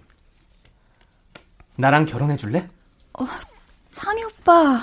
나랑 1.77 2.05
결혼해 2.05 2.35
줄래? 2.37 2.67
찬이 3.91 4.23
오빠 4.23 4.79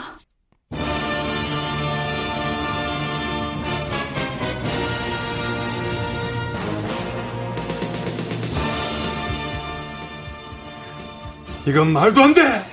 이건 11.67 11.93
말도 11.93 12.23
안 12.23 12.35
돼 12.35 12.72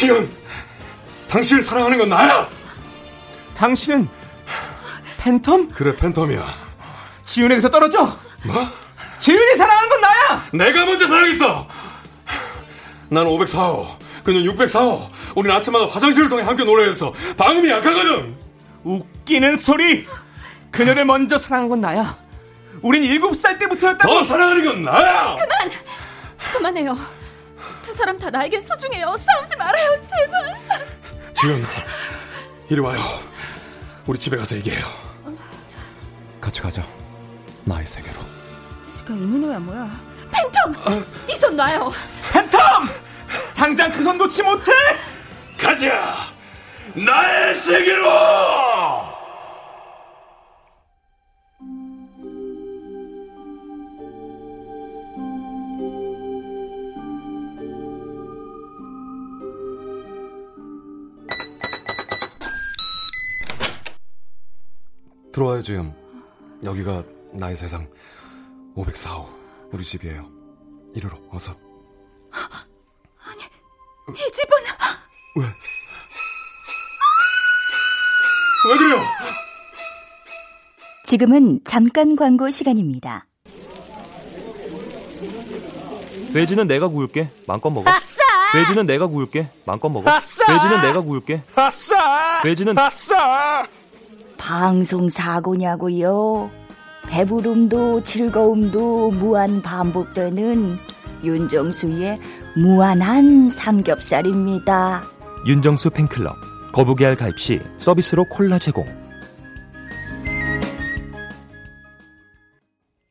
지은 0.00 0.30
당신을 1.28 1.62
사랑하는 1.62 1.98
건 1.98 2.08
나야 2.08 2.48
당신은 3.54 4.08
팬텀? 5.18 5.74
그래 5.74 5.92
팬텀이야 5.94 6.42
지은에게서 7.22 7.68
떨어져. 7.68 8.16
뭐? 8.44 8.66
지은이 9.18 9.56
사랑하는 9.58 9.88
건 9.90 10.00
나야. 10.00 10.44
내가 10.54 10.86
먼저 10.86 11.06
사랑했어. 11.06 11.68
나는 13.10 13.30
504호, 13.30 13.98
그는 14.24 14.42
604호. 14.44 15.06
우린 15.36 15.52
아침마다 15.52 15.86
화장실을 15.86 16.30
통해 16.30 16.42
함께 16.44 16.64
노래했어. 16.64 17.12
방음이 17.36 17.68
약하거든. 17.68 18.36
웃기는 18.82 19.56
소리. 19.58 20.06
그녀를 20.72 21.04
먼저 21.04 21.38
사랑한 21.38 21.68
건 21.68 21.82
나야. 21.82 22.16
우린 22.80 23.02
일곱 23.02 23.36
살 23.36 23.58
때부터였다고. 23.58 24.12
더 24.12 24.24
사랑하는 24.24 24.64
건 24.64 24.82
나야. 24.82 25.36
그만해요 26.54 26.94
두 26.94 27.19
사람 28.00 28.18
다 28.18 28.30
나에겐 28.30 28.62
소중해요 28.62 29.14
싸우지 29.18 29.56
말아요 29.56 29.90
제발 30.06 30.60
지은, 31.34 31.62
이리 32.70 32.80
와요. 32.80 32.98
우리 34.06 34.18
집에 34.18 34.36
가서 34.36 34.56
얘기해요. 34.56 34.84
같이 36.40 36.60
가자. 36.60 36.82
나의 37.64 37.86
세계로. 37.86 38.18
지가 38.86 39.14
이민호야 39.14 39.58
뭐야 39.60 39.88
팬텀 40.32 41.30
이손 41.30 41.56
놔요 41.56 41.92
팬텀. 42.30 42.58
당장 43.54 43.90
그 43.92 44.02
손 44.02 44.16
놓지 44.18 44.42
못해. 44.42 44.72
가자. 45.58 46.16
나의 46.94 47.54
세계로. 47.54 49.09
들어와요, 65.32 65.62
지금. 65.62 65.92
여기가 66.62 67.04
나의 67.32 67.56
세상 67.56 67.88
504호 68.76 69.28
우리 69.72 69.84
집이에요. 69.84 70.28
이리로 70.94 71.16
어서. 71.30 71.52
이 74.10 74.32
집은 74.32 74.56
왜? 75.36 75.44
왜 78.68 78.76
그래요? 78.76 78.96
지금은 81.04 81.60
잠깐 81.64 82.16
광고 82.16 82.50
시간입니다. 82.50 83.26
돼지는 86.32 86.66
내가 86.66 86.88
구울게. 86.88 87.30
마음껏 87.46 87.70
먹어. 87.70 87.88
아싸 87.88 88.22
돼지는 88.52 88.86
내가 88.86 89.06
구울게. 89.06 89.48
마음껏 89.64 89.88
먹어. 89.88 90.10
아싸! 90.10 90.44
돼지는 90.46 90.82
내가 90.82 91.00
구울게. 91.00 91.42
아싸. 91.54 92.42
돼지는 92.42 92.76
아싸. 92.78 93.66
방송 94.40 95.10
사고냐고요. 95.10 96.50
배부름도 97.08 98.02
즐거움도 98.02 99.10
무한 99.10 99.60
반복되는 99.60 100.76
윤정수의 101.22 102.18
무한한 102.56 103.50
삼겹살입니다. 103.50 105.02
윤정수 105.46 105.90
팬클럽. 105.90 106.34
거북이 106.72 107.04
알 107.04 107.16
가입 107.16 107.38
시 107.38 107.60
서비스로 107.76 108.24
콜라 108.24 108.58
제공. 108.58 108.86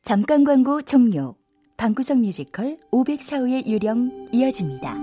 잠깐 0.01 0.43
광고 0.43 0.81
종료. 0.81 1.35
방구석 1.77 2.19
뮤지컬 2.19 2.77
504호의 2.91 3.67
유령 3.67 4.29
이어집니다. 4.33 4.95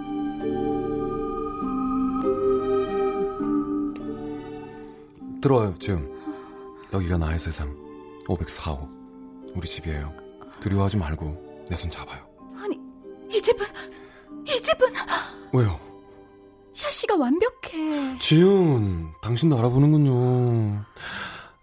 들어와요, 5.41 5.75
지금. 5.79 6.16
여기가 6.97 7.19
나의 7.19 7.39
세상 7.39 7.75
504호 8.27 8.89
우리 9.55 9.69
집이에요. 9.69 10.13
두려워하지 10.61 10.97
말고 10.97 11.67
내 11.69 11.77
손 11.77 11.91
잡아요. 11.91 12.25
아니 12.63 12.79
이이 13.31 13.43
집은 13.43 13.67
이 14.47 14.63
집은 14.63 14.93
왜요? 15.53 15.79
샤시가 16.73 17.17
완벽해. 17.17 18.19
지훈, 18.21 19.09
당신도 19.23 19.59
알아보는군요. 19.59 20.85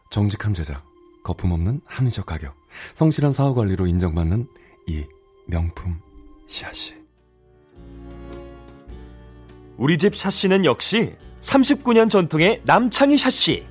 정직한 0.09 0.53
제작, 0.53 0.84
거품 1.23 1.51
없는 1.51 1.81
합리적 1.86 2.25
가격, 2.25 2.55
성실한 2.95 3.31
사후 3.31 3.53
관리로 3.55 3.88
인정받는 3.88 4.47
이 4.88 5.03
명품 5.47 5.99
샤시. 6.47 6.95
우리 9.77 9.97
집 9.97 10.15
샤시는 10.17 10.65
역시 10.65 11.15
39년 11.41 12.09
전통의 12.09 12.61
남창희 12.65 13.17
샤시. 13.17 13.65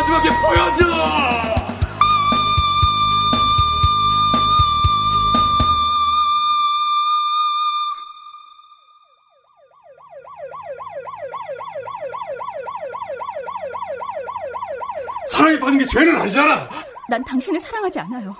마지막에 0.07 0.29
보여줘! 0.41 0.87
빠진 15.67 15.79
게 15.79 15.85
죄는 15.85 16.15
아니잖아! 16.15 16.69
난 17.09 17.23
당신을 17.25 17.59
사랑하지 17.59 17.99
않아요. 17.99 18.35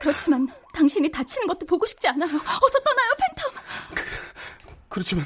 그렇지만 0.00 0.48
당신이 0.72 1.10
다치는 1.10 1.46
것도 1.46 1.64
보고 1.66 1.86
싶지 1.86 2.08
않아요. 2.08 2.28
어서 2.28 2.78
떠나요 2.80 3.14
팬텀! 3.14 3.52
그렇지만 4.88 5.24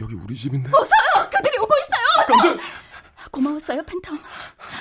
여기 0.00 0.14
우리 0.14 0.34
집인데? 0.34 0.68
어서요! 0.68 1.30
그들이 1.30 1.58
오고 1.58 1.74
있어요! 1.76 2.04
어서 2.18 2.26
깜짝 2.26 2.79
고마웠어요 3.30 3.82
팬텀. 3.82 4.18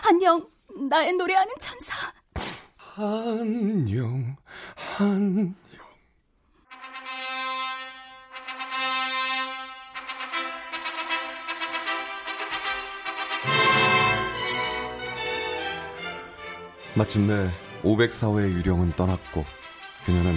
안녕 0.08 0.48
나의 0.90 1.14
노래하는 1.14 1.54
천사. 1.60 2.12
안녕 2.96 4.36
안녕. 5.00 5.56
마침내 16.96 17.50
504호의 17.84 18.56
유령은 18.56 18.94
떠났고 18.94 19.46
그녀는 20.06 20.34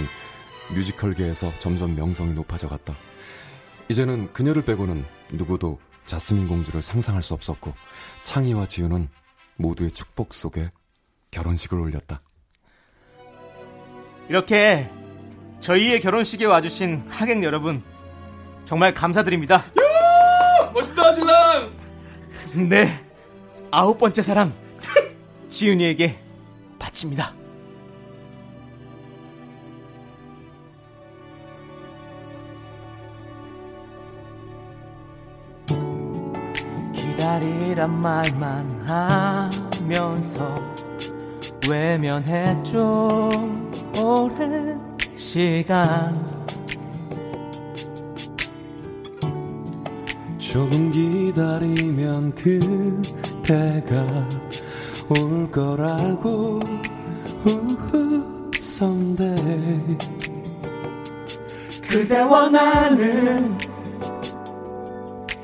뮤지컬계에서 0.73 1.51
점점 1.59 1.95
명성이 1.95 2.33
높아져 2.33 2.69
갔다. 2.69 2.95
이제는 3.89 4.31
그녀를 4.31 4.63
빼고는 4.63 5.03
누구도 5.33 5.79
자스민 6.05 6.47
공주를 6.47 6.81
상상할 6.81 7.23
수 7.23 7.33
없었고 7.33 7.73
창희와 8.23 8.65
지우는 8.67 9.09
모두의 9.55 9.91
축복 9.91 10.33
속에 10.33 10.69
결혼식을 11.31 11.79
올렸다. 11.79 12.21
이렇게 14.29 14.89
저희의 15.59 16.01
결혼식에 16.01 16.45
와주신 16.45 17.05
하객 17.09 17.43
여러분 17.43 17.83
정말 18.65 18.93
감사드립니다. 18.93 19.65
멋있다 20.73 21.13
신랑! 21.13 21.71
네 22.69 23.03
아홉 23.71 23.97
번째 23.97 24.21
사랑 24.21 24.53
지은이에게 25.49 26.19
바칩니다. 26.79 27.33
기다리란 37.23 38.01
말만 38.01 38.69
하면서 38.85 40.59
외면했죠 41.69 43.29
오랜 43.97 44.97
시간. 45.15 46.27
조금 50.37 50.91
기다리면 50.91 52.35
그때가 52.35 54.27
올 55.07 55.49
거라고 55.49 56.59
우후 57.45 58.51
someday 58.53 59.97
그대 61.87 62.19
원하는 62.19 63.72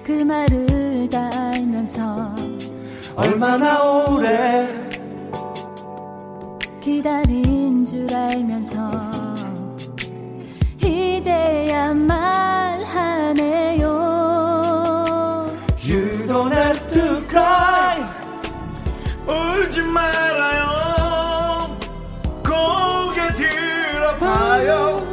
그 0.09 0.23
말을 0.23 1.07
다 1.07 1.29
알면서 1.31 2.33
얼마나 3.15 3.79
오래 3.83 4.67
기다린 6.81 7.85
줄 7.85 8.11
알면서 8.11 8.89
이제야 10.83 11.93
말하네요. 11.93 13.85
You 15.87 16.25
don't 16.25 16.53
have 16.53 16.91
to 16.91 17.21
cry. 17.29 18.03
울지 19.27 19.83
말아요. 19.83 21.77
고개 22.43 23.27
들어봐요. 23.35 25.05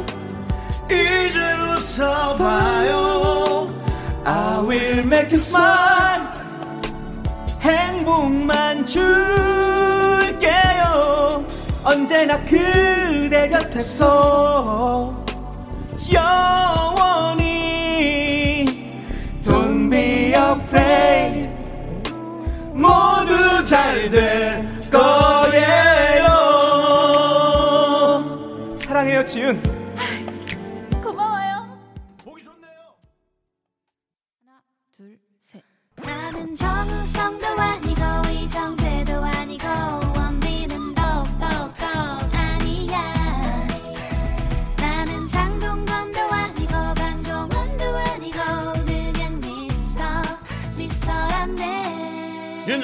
이제 0.89 1.39
웃어봐요 1.53 3.06
I 4.29 4.59
will 4.59 5.03
make 5.05 5.31
you 5.31 5.37
smile 5.37 6.27
행복만 7.61 8.85
줄게요 8.85 9.07
언제나 11.81 12.37
그대 12.43 13.47
곁에서 13.47 15.15
영원히 16.13 17.45
Don't 19.43 19.89
be 19.89 20.33
afraid 20.33 21.49
모두 22.73 23.63
잘 23.63 24.09
될 24.09 24.56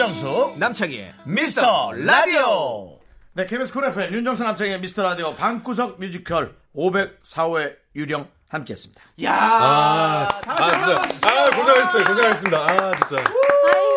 윤정수 0.07 0.55
남창희의 0.57 1.13
미스터 1.23 1.93
라디오 1.93 2.99
네 3.31 3.45
KBS 3.45 3.71
Cool 3.71 3.85
FM 3.85 4.11
윤정수 4.11 4.43
남창희의 4.43 4.81
미스터 4.81 5.01
라디오 5.01 5.33
방구석 5.33 5.97
뮤지컬 5.97 6.53
504호의 6.75 7.73
유령 7.95 8.27
함께했습니다 8.49 9.01
야 9.23 9.33
아, 9.33 10.27
다 10.41 10.51
아, 10.51 10.55
같이 10.55 11.09
진짜. 11.09 11.29
아, 11.29 11.49
고생했어요. 11.51 12.03
고생했습니다. 12.05 12.57
아, 12.59 12.67
진짜. 13.07 13.23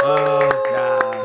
아, 0.05 0.49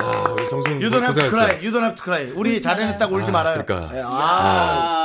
아, 0.02 0.30
우리 0.32 0.50
정수 0.50 0.67
형 0.67 0.82
you 0.82 0.90
don't 0.90 1.04
have 1.04 1.11
to 1.11 1.14
고생했어요. 1.14 1.30
Cry 1.48 1.64
you 1.64 1.71
don't 1.71 1.84
have 1.84 1.96
to 1.96 2.02
cry 2.04 2.26
우리 2.32 2.60
잘해냈다고 2.62 3.16
울지 3.18 3.30
아, 3.30 3.34
말아요 3.34 3.64
그러니까. 3.64 3.94
네, 3.94 4.02
아, 4.04 5.01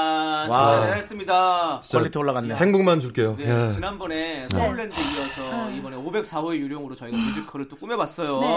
아, 0.47 0.49
와. 0.51 0.67
진짜 0.75 0.81
대단했습니다. 0.83 1.81
진짜 1.83 1.99
퀄리티 1.99 2.19
올라갔네 2.19 2.55
행복만 2.57 3.01
줄게요. 3.01 3.37
네, 3.37 3.49
야. 3.51 3.71
지난번에 3.71 4.49
서울랜드 4.51 4.95
이어서 4.95 5.71
이번에 5.71 5.97
504호의 5.97 6.57
유령으로 6.57 6.95
저희가 6.95 7.17
뮤지컬을 7.17 7.69
또 7.69 7.77
꾸며봤어요. 7.77 8.41
네. 8.41 8.57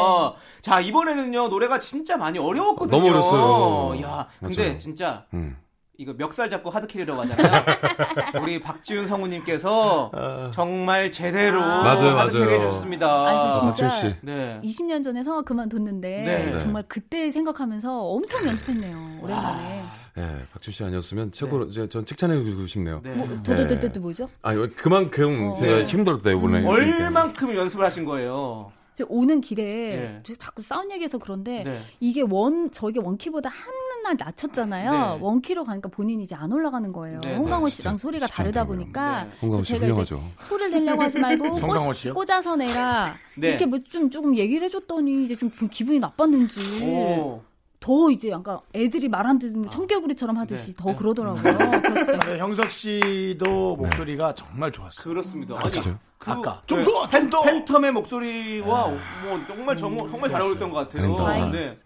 자 0.62 0.80
이번에는요 0.80 1.48
노래가 1.50 1.80
진짜 1.80 2.18
많이 2.18 2.38
어려웠거든요. 2.40 2.98
너무 2.98 3.10
어려웠어요. 3.10 4.02
야, 4.04 4.28
근데 4.40 4.64
맞아요. 4.66 4.78
진짜 4.78 5.26
음. 5.34 5.58
이거 6.02 6.14
멱살 6.14 6.50
잡고 6.50 6.70
하드캐리라고 6.70 7.22
하잖아요. 7.24 7.64
우리 8.42 8.62
박지훈 8.62 9.10
성우님께서 9.10 10.50
정말 10.54 11.12
제대로 11.12 11.60
맞아요, 11.60 12.18
하드캐리 12.18 12.46
맞아요. 12.46 12.62
해줬습니다. 12.62 13.28
아니, 13.28 13.60
진짜 13.60 13.66
박준 13.66 13.90
씨. 13.90 14.16
네. 14.22 14.62
20년 14.64 15.04
전에 15.04 15.24
성악 15.24 15.44
그만뒀는데 15.44 16.08
네. 16.52 16.56
정말 16.56 16.86
그때 16.88 17.30
생각하면서 17.30 18.02
엄청 18.02 18.48
연습했네요 18.48 19.20
오랜만에 19.24 19.82
예, 20.20 20.38
박준 20.52 20.74
씨 20.74 20.84
아니었으면 20.84 21.32
최고로 21.32 21.66
이제 21.68 21.88
전 21.88 22.06
칭찬해 22.06 22.44
주고 22.44 22.68
싶네요. 22.68 23.00
네. 23.04 23.12
뭐, 23.16 23.28
네. 23.28 23.42
도도도도 23.44 24.00
뭐죠? 24.02 24.30
아, 24.42 24.54
그만큼 24.76 25.52
어. 25.52 25.56
제가 25.56 25.78
네. 25.80 25.84
힘들었다 25.86 26.32
이번에. 26.32 26.66
얼만큼 26.66 27.56
연습을 27.56 27.86
하신 27.86 28.04
거예요? 28.06 28.72
저 28.94 29.06
오는 29.08 29.40
길에 29.40 29.64
네. 29.64 30.20
저 30.24 30.36
자꾸 30.36 30.62
싸운 30.62 30.92
얘기해서 30.92 31.18
그런데 31.20 31.64
네. 31.64 31.80
이게 32.02 32.22
원 32.22 32.70
저게 32.72 33.00
원키보다 33.00 33.50
하날 33.50 34.16
낮췄잖아요. 34.18 34.92
네. 34.92 35.18
원키로 35.22 35.66
가니까 35.66 35.90
본인이 35.90 36.24
이제 36.24 36.34
안 36.34 36.54
올라가는 36.54 36.90
거예요. 36.94 37.20
네, 37.22 37.36
홍광호 37.36 37.66
네, 37.66 37.70
씨랑 37.70 37.98
소리가 37.98 38.28
다르다. 38.28 38.64
보니까 38.64 39.26
네. 39.26 39.32
홍광호 39.42 39.64
씨 39.66 39.74
제가 39.74 39.86
훌륭하죠. 39.88 40.16
이제 40.38 40.46
소리를 40.48 40.72
내려고 40.72 41.02
하지 41.04 41.20
말고 41.20 41.44
꽂? 41.60 42.14
꽂아서 42.14 42.56
내라 42.56 43.14
네. 43.36 43.50
이렇게 43.50 43.66
뭐 43.66 43.78
좀 43.92 44.10
조금 44.10 44.38
얘기를 44.38 44.64
해줬더니 44.68 45.26
이제 45.26 45.36
좀 45.36 45.52
기분이 45.70 46.00
나빴는지 46.00 46.86
오. 46.86 47.42
더 47.80 48.10
이제 48.12 48.30
약간 48.30 48.60
애들이 48.76 49.08
말 49.08 49.26
안 49.26 49.38
듣는 49.40 49.70
청개구리처럼 49.70 50.38
하듯이 50.38 50.68
네, 50.68 50.74
더 50.76 50.90
네. 50.90 50.96
그러더라고요. 50.96 51.42
그래서 51.82 52.20
네, 52.32 52.38
형석 52.40 52.72
씨도 52.72 53.76
목소리가 53.78 54.34
정말 54.36 54.72
좋았어요 54.72 55.14
그렇습니다. 55.14 55.56
아, 55.62 55.70
진짜요? 55.70 55.98
그, 56.18 56.32
아까. 56.32 56.56
네, 56.56 56.68
좀 56.68 56.84
더, 56.84 57.10
좀 57.10 57.30
더. 57.30 57.42
팬텀의 57.44 57.92
목소리와 57.92 58.88
뭐 58.88 59.42
정말 59.48 59.78
정말, 59.78 60.10
정말 60.10 60.30
잘 60.32 60.42
어울렸던 60.42 60.70
것 60.72 60.90
같아요. 60.90 61.16
다행이다. 61.16 61.52
네. 61.58 61.78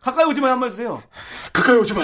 가까이 0.00 0.24
오지 0.26 0.40
마 0.40 0.50
한번 0.50 0.68
해주세요. 0.68 1.02
가까이 1.52 1.76
오지 1.76 1.94
마 1.94 2.00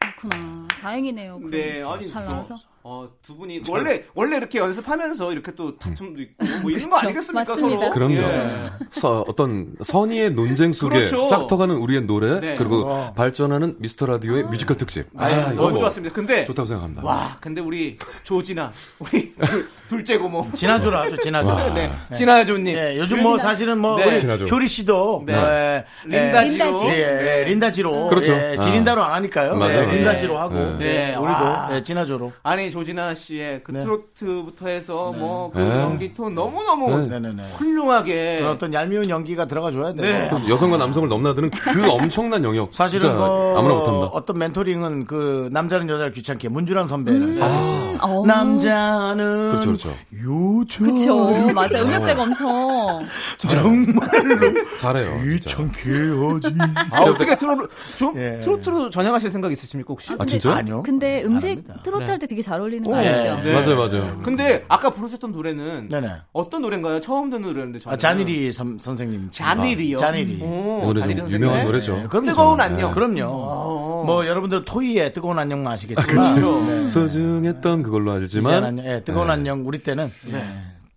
그렇구나. 0.00 0.66
다행이네요. 0.80 1.38
네, 1.50 1.82
아니 1.86 2.06
잘 2.08 2.24
나와서. 2.26 2.56
어, 2.90 3.06
두 3.20 3.36
분이 3.36 3.60
원래 3.68 4.02
원래 4.14 4.38
이렇게 4.38 4.58
연습하면서 4.58 5.32
이렇게 5.32 5.52
또 5.54 5.76
다툼도 5.76 6.22
있고 6.22 6.44
뭐 6.62 6.70
이런 6.70 6.88
거. 6.88 6.96
아니겠습니까 6.96 7.52
맞습니다. 7.54 7.80
서로? 7.80 7.90
그럼요. 7.90 8.14
예. 8.14 8.70
서- 8.90 9.24
어떤 9.28 9.74
선의의 9.82 10.30
논쟁 10.32 10.72
속에 10.72 10.96
그렇죠. 11.00 11.24
싹터가는 11.26 11.74
우리의 11.76 12.02
노래 12.06 12.40
네. 12.40 12.54
그리고 12.54 12.84
어. 12.86 13.12
발전하는 13.14 13.76
미스터 13.78 14.06
라디오의 14.06 14.44
뮤지컬 14.44 14.78
특집. 14.78 15.06
아, 15.18 15.28
이거 15.30 15.50
너무 15.50 15.70
뭐 15.72 15.78
좋았습니다. 15.80 16.14
근데 16.14 16.44
좋다고 16.46 16.66
생각합니다. 16.66 17.04
와, 17.04 17.36
근데 17.40 17.60
우리 17.60 17.98
조진아, 18.22 18.72
우리 19.00 19.34
그 19.34 19.68
둘째 19.88 20.16
고모, 20.16 20.48
지나줘라 20.54 21.02
아주 21.02 21.18
지나줘 21.18 21.52
와. 21.52 21.74
네, 21.74 21.92
진아조님, 22.16 22.74
예, 22.74 22.96
요즘 22.98 23.22
뭐 23.22 23.36
사실은 23.38 23.78
뭐 23.80 23.98
네. 23.98 24.06
우리. 24.06 24.50
효리 24.50 24.66
씨도 24.66 25.24
네. 25.26 25.34
예, 25.34 25.84
린다지로, 26.06 26.64
린다지. 26.64 26.86
예, 26.88 27.40
예, 27.40 27.44
린다지로 27.44 28.06
그렇죠. 28.06 28.32
예, 28.32 28.56
아. 28.58 28.62
지린다로 28.62 29.02
안 29.02 29.12
하니까요. 29.16 29.56
맞아요, 29.56 29.72
예, 29.72 29.82
맞아요. 29.82 29.94
린다지로 29.94 30.38
하고 30.38 30.54
네. 30.54 30.76
네, 30.78 31.10
예, 31.12 31.16
우리도 31.16 31.44
와. 31.44 31.68
예, 31.72 31.82
진아조로. 31.82 32.32
아니 32.42 32.70
조진아 32.78 33.14
씨의 33.14 33.62
그 33.64 33.72
네. 33.72 33.80
트로트부터 33.80 34.68
해서 34.68 35.12
뭐그 35.18 35.58
네. 35.58 35.82
연기 35.82 36.14
톤 36.14 36.34
너무 36.34 36.62
너무 36.62 37.08
네. 37.08 37.18
훌륭하게 37.56 38.38
그런 38.38 38.52
어떤 38.52 38.72
얄미운 38.72 39.08
연기가 39.08 39.46
들어가 39.46 39.72
줘야 39.72 39.92
돼요. 39.92 40.02
네. 40.02 40.28
그 40.30 40.48
여성과 40.48 40.76
남성을 40.76 41.08
넘나드는 41.08 41.50
그 41.50 41.90
엄청난 41.90 42.44
영역. 42.44 42.72
사실은 42.72 43.00
진짜 43.00 43.16
뭐 43.16 43.58
아무나 43.58 43.74
못합니다. 43.74 44.06
어떤 44.12 44.38
멘토링은 44.38 45.06
그 45.06 45.48
남자는 45.52 45.88
여자를 45.88 46.12
귀찮게 46.12 46.48
문주란 46.48 46.86
선배를 46.86 47.36
사셨어요. 47.36 47.80
음, 47.80 47.98
어. 48.00 48.24
남자는 48.26 49.50
그렇죠, 49.50 49.66
그렇죠. 49.66 49.94
요즘 50.12 50.94
그쵸. 50.94 51.52
맞아. 51.52 51.82
음역대가 51.82 52.22
엄청. 52.22 53.06
정말로 53.38 54.54
잘해요. 54.80 55.18
진짜. 55.24 55.50
귀찮게 55.64 55.90
하지. 55.90 56.56
아, 56.94 57.00
어떻게 57.02 57.36
트로트 57.36 57.68
좀 57.98 58.16
예. 58.16 58.38
트로트로 58.40 58.90
전향하실 58.90 59.30
생각 59.30 59.50
있으십니까 59.50 59.88
혹시? 59.88 60.12
아, 60.16 60.24
진짜요? 60.24 60.54
아니요. 60.54 60.82
근데 60.84 61.24
음색. 61.24 61.64
트로트 61.82 62.04
네. 62.04 62.10
할때 62.10 62.26
되게 62.28 62.40
잘 62.40 62.60
어울 62.60 62.67
리는 62.68 62.82
거 62.90 62.96
네. 62.96 63.08
아시죠? 63.08 63.42
네. 63.42 63.52
맞아요, 63.52 63.76
맞아요. 63.76 64.20
근데 64.22 64.64
아까 64.68 64.90
부르셨던 64.90 65.32
노래는 65.32 65.88
네네. 65.88 66.08
어떤 66.32 66.62
노래인가요? 66.62 67.00
처음 67.00 67.30
듣는 67.30 67.42
노래였는데 67.48 67.78
저는 67.80 67.94
아, 67.94 67.98
자니리 67.98 68.52
선, 68.52 68.78
선생님. 68.78 69.28
자니리요. 69.30 69.96
아, 69.96 70.00
자니리. 70.00 70.42
오, 70.42 70.80
이 70.82 70.86
노래 70.86 71.00
좀 71.00 71.10
유명한 71.10 71.28
선생님. 71.30 71.64
노래죠. 71.66 71.96
네, 71.96 72.06
그럼요. 72.08 72.26
뜨거운 72.26 72.58
저는. 72.58 72.64
안녕. 72.74 72.88
네, 72.88 72.94
그럼요. 72.94 73.22
어. 73.32 74.02
뭐 74.06 74.26
여러분들 74.26 74.64
토이의 74.64 75.12
뜨거운 75.12 75.38
안녕만 75.38 75.72
아시겠지만. 75.72 76.06
그렇죠. 76.06 76.64
네. 76.66 76.88
소중했던 76.88 77.82
그걸로 77.82 78.12
알지만 78.12 78.64
안녕, 78.64 78.84
예, 78.86 79.02
뜨거운 79.04 79.26
네. 79.26 79.32
안녕 79.32 79.66
우리 79.66 79.78
때는 79.78 80.10
예, 80.32 80.44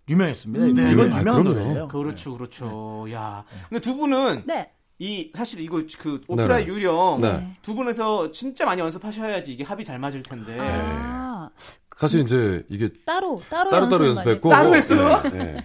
유명했습니다. 0.08 0.82
네. 0.82 0.92
이건 0.92 1.12
아, 1.12 1.20
유명한 1.20 1.42
그럼요. 1.44 1.60
노래예요. 1.60 1.88
그렇죠, 1.88 2.36
그렇죠. 2.36 3.06
야, 3.12 3.44
근데 3.68 3.80
두 3.80 3.96
분은 3.96 4.42
네. 4.46 4.70
이 4.98 5.32
사실 5.34 5.60
이거 5.60 5.82
그 5.98 6.20
오페라 6.28 6.58
네네. 6.58 6.68
유령 6.68 7.18
네. 7.22 7.52
두 7.60 7.74
분에서 7.74 8.30
진짜 8.30 8.64
많이 8.64 8.80
연습하셔야지 8.80 9.52
이게 9.52 9.64
합이 9.64 9.84
잘 9.84 9.98
맞을 9.98 10.22
텐데. 10.22 10.56
아, 10.60 11.21
사실 11.96 12.22
이제 12.22 12.64
이게 12.68 12.88
따로, 13.06 13.40
따로, 13.48 13.70
따로 13.70 13.88
따로 13.88 14.08
연습했고 14.08 14.48
따로 14.50 14.74
했어요? 14.74 15.20
네, 15.24 15.30
네. 15.30 15.56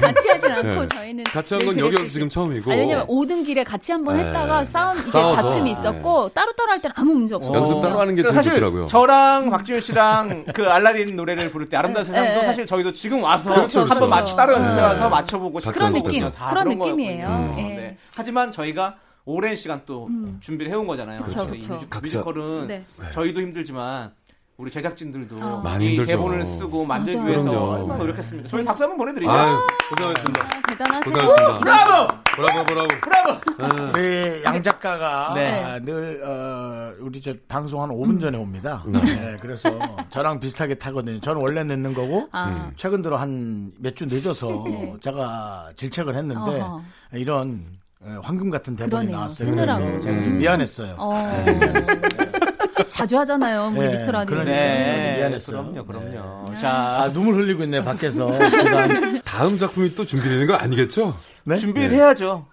같이 0.00 0.28
하진 0.28 0.50
않고 0.50 0.80
네. 0.80 0.86
저희는 0.88 1.24
같이 1.24 1.54
한건늘 1.54 1.84
여기 1.84 1.96
와서. 2.00 2.10
지금 2.10 2.28
처음이고 2.28 2.72
아니, 2.72 2.80
왜냐면 2.80 3.04
오든 3.06 3.44
길에 3.44 3.62
같이 3.62 3.92
한번 3.92 4.16
네. 4.16 4.24
했다가 4.24 4.64
싸움 4.64 4.96
이제 4.98 5.10
싸워서. 5.10 5.42
다툼이 5.42 5.70
있었고 5.70 6.30
따로 6.30 6.52
따로 6.54 6.72
할 6.72 6.80
때는 6.80 6.94
아무 6.96 7.12
문제 7.12 7.36
없어요. 7.36 7.56
연습 7.56 7.80
따로 7.82 8.00
하는 8.00 8.16
게 8.16 8.22
제일 8.22 8.32
그러니까 8.32 8.32
사실 8.42 8.52
좋더라고요. 8.54 8.86
저랑 8.86 9.50
박지윤 9.50 9.80
씨랑 9.80 10.44
그 10.54 10.64
알라딘 10.68 11.14
노래를 11.14 11.50
부를 11.50 11.68
때 11.68 11.76
아름다운 11.76 12.04
세상도 12.04 12.28
네, 12.30 12.36
네. 12.40 12.44
사실 12.46 12.66
저희도 12.66 12.92
지금 12.92 13.22
와서 13.22 13.50
그렇죠, 13.54 13.84
그렇죠. 13.84 13.90
한번 13.92 14.10
맞추 14.10 14.34
따로 14.34 14.54
연습해 14.54 14.80
와서 14.80 15.04
네. 15.04 15.08
맞춰보고 15.08 15.60
그런 15.72 15.92
느낌, 15.92 16.32
다 16.32 16.50
그런 16.50 16.68
느낌이에요. 16.68 17.54
예. 17.58 17.62
네. 17.62 17.96
하지만 18.16 18.50
저희가 18.50 18.96
오랜 19.26 19.54
시간 19.54 19.82
또 19.86 20.06
음. 20.08 20.38
준비를 20.40 20.72
해온 20.72 20.86
거잖아요. 20.86 21.20
뮤지- 21.20 21.36
각자- 21.36 22.00
뮤지컬은 22.00 22.66
네. 22.66 22.84
저희도 23.12 23.40
힘들지만 23.40 24.10
우리 24.60 24.70
제작진들도 24.70 25.36
어. 25.40 25.62
많이 25.64 25.86
이 25.86 25.88
힘들죠. 25.90 26.10
대본을 26.12 26.44
쓰고 26.44 26.84
만들기 26.84 27.16
맞아요. 27.16 27.30
위해서 27.30 27.48
그럼요. 27.48 27.70
얼마나 27.72 27.96
노력했습니까? 27.96 28.48
저희 28.48 28.62
박수 28.62 28.82
한번 28.82 28.98
보내드리죠. 28.98 29.30
아유, 29.32 29.58
고생하셨습니다. 29.88 30.44
아, 30.44 30.62
대단하세요. 30.68 31.00
고생하셨습니다. 31.00 31.58
브라보! 31.60 32.22
브라보, 32.36 32.64
브라보. 32.64 32.88
브라보! 33.56 33.98
우리 33.98 34.44
양 34.44 34.62
작가가 34.62 35.32
네. 35.34 35.64
아, 35.64 35.78
늘 35.78 36.22
어, 36.22 36.92
우리 37.00 37.22
저 37.22 37.32
방송 37.48 37.82
한 37.82 37.88
5분 37.88 38.20
전에 38.20 38.36
옵니다. 38.36 38.84
네. 38.86 39.00
네, 39.02 39.36
그래서 39.40 39.70
저랑 40.10 40.38
비슷하게 40.40 40.74
타거든요. 40.74 41.20
저는 41.20 41.40
원래 41.40 41.64
늦는 41.64 41.94
거고 41.94 42.28
아. 42.32 42.70
최근 42.76 43.00
들어 43.00 43.16
한 43.16 43.72
몇 43.80 43.94
주 43.96 44.04
늦어서 44.06 44.64
네. 44.68 44.94
제가 45.00 45.70
질책을 45.74 46.14
했는데 46.16 46.60
어허. 46.60 46.82
이런 47.14 47.64
어, 48.02 48.18
황금 48.22 48.50
같은 48.50 48.76
대본이 48.76 48.90
그러네요. 49.06 49.16
나왔어요. 49.16 49.48
쓰느라고. 49.48 49.84
그래서 49.84 50.00
제가 50.02 50.16
좀 50.20 50.24
음. 50.32 50.38
미안했어요. 50.38 50.94
어. 50.98 51.12
특집 52.84 52.90
자주 52.96 53.18
하잖아요. 53.18 53.72
우리 53.74 53.80
네, 53.80 53.88
미스터 53.90 54.12
라디오. 54.12 54.36
그러니까. 54.36 54.54
네, 54.54 55.16
미안했어요. 55.18 55.62
그럼요, 55.72 55.86
그럼요. 55.86 56.44
네. 56.50 56.60
자, 56.60 56.68
아, 56.70 57.10
눈물 57.12 57.34
흘리고 57.36 57.62
있네 57.64 57.82
밖에서. 57.84 58.30
다음 59.24 59.58
작품이 59.58 59.94
또 59.94 60.04
준비되는 60.04 60.46
거 60.46 60.54
아니겠죠? 60.54 61.16
네? 61.44 61.56
준비를 61.56 61.92
해야죠. 61.92 62.46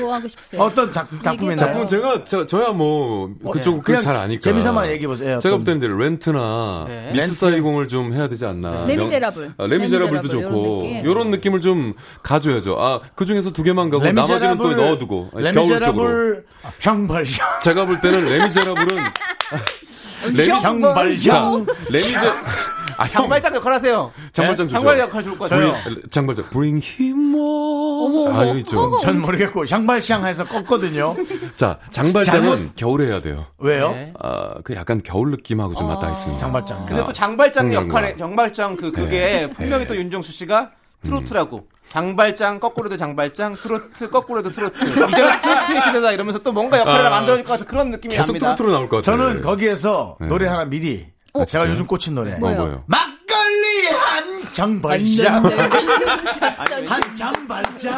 뭐 0.00 0.14
하고 0.14 0.26
싶으세요? 0.26 0.60
어떤 0.60 0.92
작, 0.92 1.08
작품이나요? 1.22 1.56
작품 1.56 1.86
제가 1.86 2.24
저, 2.24 2.44
저야 2.44 2.70
뭐 2.70 3.32
그쪽 3.52 3.84
그냥 3.84 4.00
그잘 4.00 4.16
아니까 4.20 4.40
재미삼아 4.40 4.88
얘기해 4.90 5.06
보세요. 5.06 5.38
제가 5.38 5.54
어떤- 5.54 5.64
볼 5.78 5.80
때는 5.80 5.96
이제 5.96 6.04
렌트나 6.04 6.84
네. 6.88 7.12
미스. 7.12 7.34
사이공을 7.34 7.86
좀 7.86 8.12
해야 8.12 8.26
되지 8.28 8.46
않나. 8.46 8.84
네. 8.86 8.96
레미제라블. 8.96 9.52
아, 9.56 9.66
레미제라블도 9.66 10.28
레미제라블, 10.28 10.28
좋고 10.42 10.56
요런 10.56 10.82
느낌. 10.82 11.04
요런 11.04 11.30
느낌을 11.30 11.60
좀 11.60 11.92
가져야죠. 12.24 12.76
아, 12.80 13.00
그 13.14 13.24
중에서 13.26 13.52
두 13.52 13.62
개만 13.62 13.88
가고 13.88 14.04
나머지는 14.10 14.58
또 14.58 14.74
넣어두고 14.74 15.30
아니, 15.34 15.52
겨울 15.52 15.66
쪽으로. 15.80 16.08
레미제라블 16.08 16.44
형벌 16.80 17.24
제가 17.62 17.86
볼 17.86 18.00
때는 18.00 18.24
레미제라블은 18.24 19.04
레미 20.34 20.50
형 20.50 21.66
레미제 21.90 22.16
아, 22.98 23.04
형. 23.04 23.10
장발장 23.22 23.54
역할 23.54 23.72
하세요. 23.74 24.10
장발장 24.32 24.68
좋죠. 24.68 24.78
장발 24.78 24.98
역할 24.98 25.22
좋을 25.22 25.38
것 25.38 25.50
같아요. 25.50 25.74
장발장 26.10 26.48
bring 26.50 26.84
him 26.98 27.34
more. 27.34 28.34
아, 28.34 28.48
여기 28.48 28.60
있죠. 28.60 28.98
전 28.98 29.20
모르겠고 29.20 29.66
향발샹해서 29.68 30.44
껐거든요. 30.44 31.14
자, 31.56 31.78
장발장은 31.90 32.70
겨울에 32.76 33.08
해야 33.08 33.20
돼요. 33.20 33.46
왜요? 33.58 33.90
네. 33.90 34.12
아, 34.20 34.54
그 34.64 34.74
약간 34.74 35.00
겨울 35.04 35.30
느낌하고 35.30 35.74
좀 35.74 35.88
맞닿아 35.88 36.10
있습니다. 36.10 36.40
장발장. 36.40 36.86
근데 36.86 37.04
또 37.04 37.12
장발장 37.12 37.72
역할에 37.72 38.12
거. 38.12 38.18
장발장 38.18 38.76
그 38.76 38.90
그게 38.92 39.50
분명히 39.50 39.86
또 39.86 39.94
윤정수 39.94 40.32
씨가 40.32 40.70
트로트라고 41.06 41.66
장발장 41.88 42.60
거꾸로도 42.60 42.96
장발장 42.96 43.54
트로트 43.54 44.10
거꾸로도 44.10 44.50
트로트 44.50 44.76
이제는 44.84 45.40
트로트의 45.40 45.80
시대다 45.82 46.12
이러면서 46.12 46.38
또 46.40 46.52
뭔가 46.52 46.78
역할을 46.80 47.06
아. 47.06 47.10
만들어질 47.10 47.44
것 47.44 47.52
같은 47.52 47.66
그런 47.66 47.90
느낌이 47.90 48.14
계속 48.14 48.32
납니다. 48.32 48.54
트로트로 48.54 48.72
나올 48.72 48.88
것 48.88 48.96
같아요. 49.04 49.16
저는 49.16 49.40
거기에서 49.42 50.16
네. 50.20 50.26
노래 50.26 50.46
하나 50.46 50.64
미리 50.64 51.06
어, 51.32 51.44
제가 51.44 51.64
진짜요? 51.64 51.72
요즘 51.72 51.86
꽂힌 51.86 52.14
노래 52.14 52.36
뭐? 52.38 52.50
뭐요? 52.50 52.84
막걸리 52.86 53.86
한 53.88 54.52
장발장 54.52 55.44
한 55.44 57.14
장발장 57.14 57.94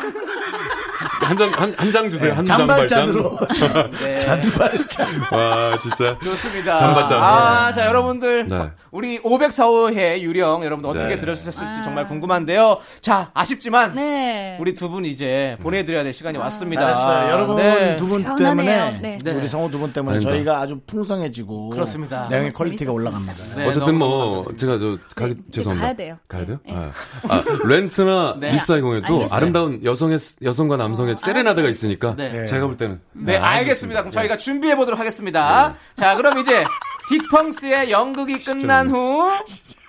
한 1.29 1.37
장, 1.37 1.51
한, 1.53 1.74
한장 1.76 2.11
주세요. 2.11 2.33
한 2.33 2.43
장발장으로 2.45 3.39
장발장. 3.55 3.91
네. 4.03 4.16
장발장 4.16 5.20
와, 5.31 5.79
진짜. 5.79 6.18
좋습니다. 6.20 6.79
장발장. 6.79 7.22
아, 7.22 7.72
자, 7.72 7.87
여러분들. 7.87 8.47
네. 8.49 8.70
우리 8.91 9.20
504호회 9.20 10.20
유령 10.20 10.64
여러분들 10.64 10.89
어떻게 10.91 11.16
네. 11.16 11.18
들으셨을지 11.20 11.59
정말 11.85 12.07
궁금한데요. 12.07 12.79
자, 13.03 13.31
아쉽지만 13.35 13.95
네. 13.95 14.57
우리 14.61 14.74
두 14.74 14.89
분 14.89 15.05
이제 15.05 15.59
보내드려야 15.61 16.03
될 16.03 16.14
시간이 16.14 16.39
왔습니다. 16.39 16.81
잘했어요. 16.81 17.31
여러분 17.31 17.57
네. 17.57 17.97
두분 17.99 18.22
편하네요. 18.22 18.47
때문에 18.49 18.99
네. 19.03 19.18
네. 19.22 19.33
우리 19.33 19.47
성우 19.49 19.70
두 19.70 19.79
분 19.79 19.93
때문에 19.93 20.16
아닙니다. 20.16 20.35
저희가 20.35 20.61
아주 20.62 20.81
풍성해지고 20.87 21.68
그렇습니다. 21.68 22.26
내용의 22.31 22.55
퀄리티가. 22.55 22.91
올라갑니다. 22.91 23.35
네, 23.57 23.66
어쨌든 23.68 23.99
뭐, 23.99 24.45
감사드립니다. 24.47 24.57
제가 24.57 24.79
저, 24.79 25.14
가기, 25.14 25.35
네, 25.35 25.41
죄송합니다. 25.53 25.85
가야 25.87 25.95
돼요. 25.97 26.18
가야 26.26 26.47
돼요? 26.47 26.59
네. 26.64 26.74
아, 26.74 26.91
아, 27.29 27.45
렌트나 27.66 28.37
네. 28.41 28.53
미스사이공에도 28.55 29.14
알겠어요. 29.14 29.37
아름다운 29.37 29.85
여성의, 29.85 30.18
여성과 30.43 30.79
남성의 30.79 31.16
세레나데가 31.19 31.69
있으니까 31.69 32.14
네. 32.16 32.45
제가 32.47 32.66
볼 32.66 32.77
때는. 32.77 33.01
네, 33.12 33.39
아, 33.39 33.47
알겠습니다. 33.49 34.01
그럼. 34.03 34.11
저희가 34.12 34.37
준비해 34.37 34.77
보도록 34.77 34.99
하겠습니다. 35.01 35.75
자, 35.95 36.14
그럼 36.16 36.39
이제 36.39 36.64
딕펑스의 37.11 37.91
연극이 37.91 38.39
끝난 38.45 38.89
후 38.89 39.31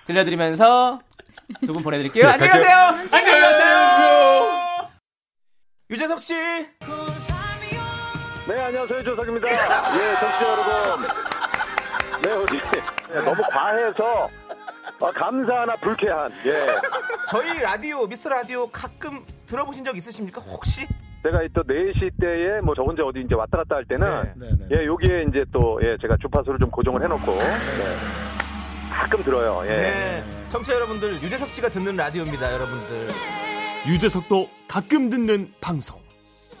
들려드리면서 0.06 1.00
두 1.66 1.72
분 1.72 1.82
보내드릴게요. 1.82 2.26
네, 2.26 2.32
안녕히. 2.32 2.50
가세요. 2.52 2.76
안녕히 3.12 3.40
가세요. 3.40 4.88
유재석 5.90 6.20
씨. 6.20 6.34
네, 6.34 6.68
안녕하세요. 8.62 9.02
조석입니다. 9.04 9.48
예, 9.50 9.56
정치 9.56 10.44
여러분. 10.44 11.06
네, 12.22 12.30
어디 12.32 12.60
네, 13.12 13.20
너무 13.22 13.42
과해서 13.50 14.28
어, 15.00 15.10
감사하나 15.12 15.74
불쾌한. 15.76 16.30
예. 16.46 16.66
저희 17.28 17.58
라디오 17.60 18.06
미스터 18.06 18.28
라디오 18.28 18.68
가끔 18.70 19.24
들어보신 19.46 19.84
적 19.84 19.96
있으십니까? 19.96 20.40
혹시? 20.42 20.86
제가 21.22 21.40
또 21.54 21.62
4시 21.62 22.12
때에 22.20 22.60
뭐 22.60 22.74
저 22.74 22.82
혼자 22.82 23.02
어디 23.04 23.20
이제 23.20 23.34
왔다 23.34 23.58
갔다 23.58 23.76
할 23.76 23.84
때는 23.84 24.22
네, 24.36 24.50
네. 24.68 24.78
예, 24.80 24.86
여기에 24.86 25.26
이제 25.28 25.44
또 25.52 25.78
예, 25.82 25.96
제가 26.00 26.16
주파수를 26.20 26.58
좀 26.58 26.70
고정을 26.70 27.02
해 27.02 27.08
놓고 27.08 27.36
네. 27.38 27.46
가끔 28.92 29.22
들어요. 29.22 29.62
예. 29.66 29.68
네. 29.68 30.24
청취자 30.48 30.74
여러분들 30.76 31.22
유재석 31.22 31.48
씨가 31.48 31.68
듣는 31.68 31.94
라디오입니다, 31.96 32.52
여러분들. 32.52 33.08
유재석도 33.88 34.48
가끔 34.68 35.08
듣는 35.10 35.52
방송. 35.60 35.98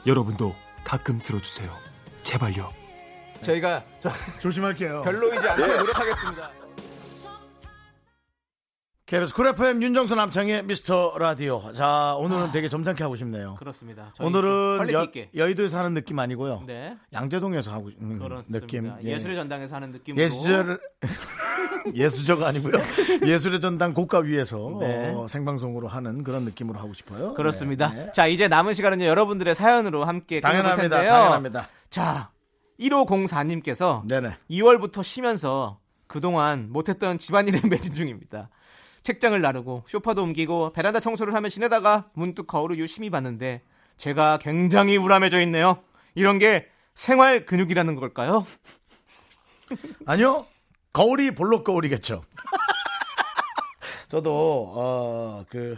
여러분도 0.06 0.54
가끔 0.84 1.18
들어주세요. 1.18 1.70
제발요. 2.24 2.70
저희가 3.42 3.82
저 4.00 4.10
조심할게요. 4.40 5.02
별로이지 5.02 5.48
않게 5.48 5.62
예. 5.62 5.76
노력하겠습니다. 5.76 6.50
KBS 9.10 9.34
쿨 9.34 9.48
FM 9.48 9.82
윤정수 9.82 10.14
남창희의 10.14 10.62
미스터 10.62 11.16
라디오. 11.18 11.72
자, 11.72 12.14
오늘은 12.20 12.52
되게 12.52 12.68
점잖게 12.68 13.02
하고 13.02 13.16
싶네요. 13.16 13.56
그렇습니다. 13.58 14.12
오늘은 14.20 14.78
퀄리티 14.78 15.28
여. 15.36 15.46
여의도에서 15.46 15.78
하는 15.78 15.94
느낌 15.94 16.16
아니고요. 16.20 16.62
네. 16.64 16.96
양재동에서 17.12 17.72
하고 17.72 17.90
있는 17.90 18.20
그렇습니다. 18.20 18.60
느낌. 18.60 18.92
예. 19.02 19.10
예술의 19.10 19.34
전당에서 19.34 19.74
하는 19.74 19.90
느낌으로. 19.90 20.22
예술 20.22 20.78
예수저가 21.92 22.46
아니고요. 22.46 22.74
예술의 23.26 23.60
전당 23.60 23.94
고가 23.94 24.20
위에서 24.20 24.76
네. 24.78 25.12
어, 25.12 25.26
생방송으로 25.26 25.88
하는 25.88 26.22
그런 26.22 26.44
느낌으로 26.44 26.78
하고 26.78 26.92
싶어요. 26.92 27.34
그렇습니다. 27.34 27.88
네, 27.88 28.04
네. 28.06 28.12
자, 28.12 28.28
이제 28.28 28.46
남은 28.46 28.74
시간은요, 28.74 29.06
여러분들의 29.06 29.56
사연으로 29.56 30.04
함께 30.04 30.40
당연합니다. 30.40 30.82
텐데요. 30.98 31.10
당연합니다. 31.10 31.68
자, 31.88 32.30
1504님께서 32.78 34.06
네네. 34.06 34.36
2월부터 34.48 35.02
쉬면서 35.02 35.80
그동안 36.06 36.70
못했던 36.70 37.18
집안일에 37.18 37.60
매진 37.68 37.92
중입니다. 37.96 38.50
책장을 39.02 39.40
나르고 39.40 39.84
쇼파도 39.86 40.22
옮기고 40.22 40.72
베란다 40.72 41.00
청소를 41.00 41.34
하며 41.34 41.48
지내다가 41.48 42.10
문득 42.12 42.46
거울을 42.46 42.78
유심히 42.78 43.10
봤는데 43.10 43.62
제가 43.96 44.38
굉장히 44.38 44.96
우람해져 44.96 45.40
있네요. 45.42 45.82
이런 46.14 46.38
게 46.38 46.66
생활 46.94 47.46
근육이라는 47.46 47.94
걸까요? 47.96 48.44
아니요. 50.06 50.46
거울이 50.92 51.30
볼록 51.34 51.64
거울이겠죠. 51.64 52.24
저도 54.08 54.72
어 54.74 55.44
그 55.48 55.76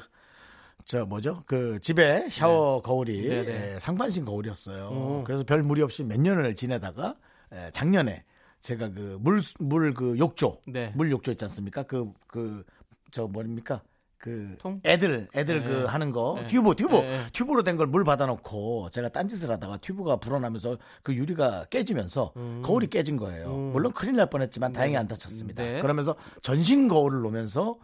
저 0.85 1.07
뭐죠? 1.07 1.41
그 1.47 1.79
집에 1.81 2.29
샤워 2.29 2.83
거울이 2.83 3.29
네, 3.29 3.43
네. 3.45 3.75
에, 3.75 3.79
상반신 3.79 4.25
거울이었어요. 4.25 4.89
오. 4.89 5.25
그래서 5.25 5.45
별 5.45 5.63
무리 5.63 5.81
없이 5.81 6.03
몇 6.03 6.19
년을 6.21 6.57
지내다가 6.57 7.15
에, 7.53 7.71
작년에 7.71 8.25
제가 8.61 8.89
그 8.89 9.17
물 9.23 9.41
물 9.61 9.95
그 9.95 10.19
욕조 10.19 10.59
네. 10.67 10.93
물 10.97 11.11
욕조 11.13 11.31
있지 11.31 11.45
않습니까? 11.45 11.85
그그 11.85 12.65
저 13.13 13.27
뭡니까? 13.29 13.83
그 14.19 14.55
통? 14.61 14.81
애들 14.85 15.29
애들 15.35 15.61
네. 15.63 15.67
그 15.67 15.85
하는 15.85 16.13
거 16.13 16.37
네. 16.41 16.47
튜브 16.47 16.75
튜브 16.77 16.97
네. 16.99 17.23
튜브로 17.33 17.63
된 17.65 17.77
걸 17.77 17.89
물 17.89 18.05
받아놓고 18.05 18.91
제가 18.91 19.09
딴짓을 19.09 19.51
하다가 19.51 19.79
튜브가 19.79 20.17
불어나면서 20.17 20.79
그 21.03 21.15
유리가 21.15 21.67
깨지면서 21.71 22.33
거울이 22.63 22.87
깨진 22.87 23.17
거예요. 23.17 23.49
물론 23.73 23.93
큰일 23.93 24.15
날 24.17 24.31
뻔했지만 24.31 24.73
다행히 24.73 24.97
안 24.97 25.09
다쳤습니다. 25.09 25.63
음. 25.63 25.73
네. 25.75 25.81
그러면서 25.83 26.15
전신 26.41 26.87
거울을 26.89 27.21
놓으면서 27.23 27.77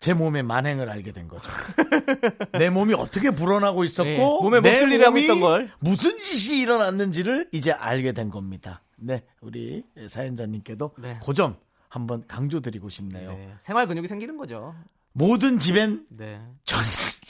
제 0.00 0.12
몸의 0.14 0.42
만행을 0.42 0.88
알게 0.88 1.12
된 1.12 1.28
거죠. 1.28 1.42
내 2.58 2.68
몸이 2.70 2.94
어떻게 2.94 3.30
불어나고 3.30 3.84
있었고 3.84 4.08
네, 4.08 4.16
몸에 4.18 4.60
내 4.62 4.70
몹쓸 4.70 4.92
일을 4.92 5.06
하고 5.06 5.18
있던 5.18 5.40
걸. 5.40 5.70
무슨 5.78 6.18
짓이 6.18 6.60
일어났는지를 6.62 7.48
이제 7.52 7.70
알게 7.70 8.12
된 8.12 8.30
겁니다. 8.30 8.82
네, 8.96 9.22
우리 9.40 9.84
사연자님께도 10.08 10.92
네. 10.98 11.20
그점 11.24 11.56
한번 11.90 12.24
강조드리고 12.26 12.88
싶네요. 12.88 13.32
네, 13.32 13.54
생활 13.58 13.86
근육이 13.86 14.08
생기는 14.08 14.36
거죠. 14.38 14.74
모든 15.12 15.58
집엔 15.58 16.06
네. 16.08 16.40
전, 16.64 16.78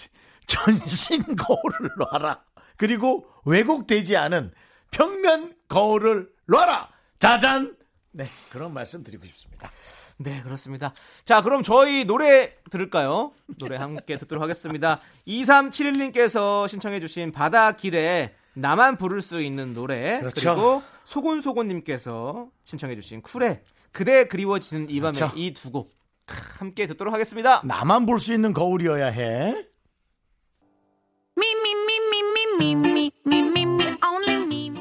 전신 0.47 1.25
거울을 1.35 1.91
놔라. 2.13 2.45
그리고 2.77 3.27
왜곡되지 3.45 4.17
않은 4.17 4.53
평면 4.91 5.55
거울을 5.69 6.31
놔라. 6.47 6.89
짜잔. 7.19 7.77
네, 8.13 8.27
그런 8.51 8.75
말씀 8.75 9.03
드리고 9.03 9.27
싶습니다. 9.27 9.71
네, 10.19 10.43
그렇습니다. 10.43 10.93
자, 11.25 11.41
그럼 11.41 11.63
저희 11.63 12.05
노래 12.05 12.55
들을까요? 12.71 13.33
노래 13.59 13.77
함께 13.77 14.19
듣도록 14.19 14.43
하겠습니다. 14.43 15.01
2371님께서 15.27 16.69
신청해주신 16.69 17.33
바다길의 17.33 18.35
나만 18.55 18.99
부를 18.99 19.23
수 19.23 19.41
있는 19.41 19.73
노래 19.73 20.19
그렇죠. 20.19 20.55
그리고 20.55 20.83
소곤소곤님께서 21.05 22.49
신청해주신 22.65 23.23
쿨의 23.23 23.63
그대 23.93 24.25
그리워지는 24.25 24.89
이 24.91 25.01
밤에 25.01 25.13
그렇죠. 25.19 25.33
이두 25.37 25.71
곡 25.71 25.93
함께 26.59 26.87
듣도록 26.87 27.13
하겠습니다. 27.13 27.61
나만 27.65 28.07
볼 28.07 28.19
수 28.21 28.33
있는 28.33 28.53
거울이어야 28.53 29.07
해. 29.09 29.67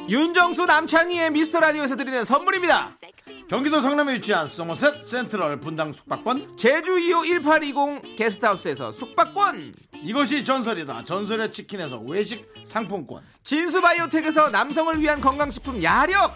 윤정수 0.09 0.65
남창희의 0.65 1.31
미스터 1.31 1.59
라디오에서 1.59 1.95
드리는 1.95 2.23
선물입니다. 2.25 2.97
경기도 3.47 3.81
성남에 3.81 4.15
위치한 4.15 4.47
소머셋 4.47 5.05
센트럴 5.05 5.59
분당 5.59 5.91
숙박권 5.93 6.55
제주 6.57 6.91
2호 6.97 7.25
1820 7.43 8.15
게스트하우스에서 8.15 8.91
숙박권 8.91 9.73
이것이 10.03 10.45
전설이다 10.45 11.03
전설의 11.05 11.51
치킨에서 11.51 11.97
외식 11.99 12.45
상품권 12.65 13.23
진수바이오텍에서 13.43 14.49
남성을 14.49 14.99
위한 15.01 15.19
건강식품 15.19 15.81
야력 15.81 16.35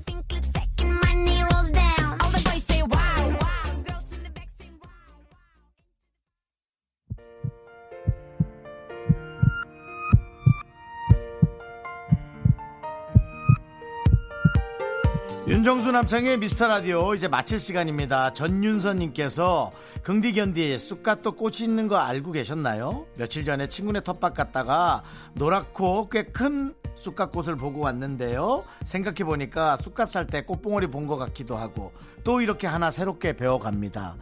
윤정수 15.61 15.91
남창희의 15.91 16.39
미스터 16.39 16.67
라디오 16.67 17.13
이제 17.13 17.27
마칠 17.27 17.59
시간입니다. 17.59 18.33
전윤선님께서 18.33 19.69
긍디견디에 20.01 20.79
쑥갓도 20.79 21.33
꽃이 21.33 21.57
있는 21.59 21.87
거 21.87 21.97
알고 21.97 22.31
계셨나요? 22.31 23.05
며칠 23.15 23.45
전에 23.45 23.67
친구네 23.67 23.99
텃밭 24.01 24.33
갔다가 24.33 25.03
노랗고 25.35 26.09
꽤 26.09 26.23
큰 26.23 26.73
쑥갓꽃을 26.95 27.57
보고 27.57 27.81
왔는데요. 27.81 28.63
생각해 28.85 29.17
보니까 29.23 29.77
쑥갓 29.77 30.09
살 30.09 30.25
때 30.25 30.41
꽃봉오리 30.41 30.87
본 30.87 31.05
것 31.05 31.17
같기도 31.17 31.55
하고 31.55 31.91
또 32.23 32.41
이렇게 32.41 32.65
하나 32.65 32.89
새롭게 32.89 33.33
배워갑니다. 33.33 34.15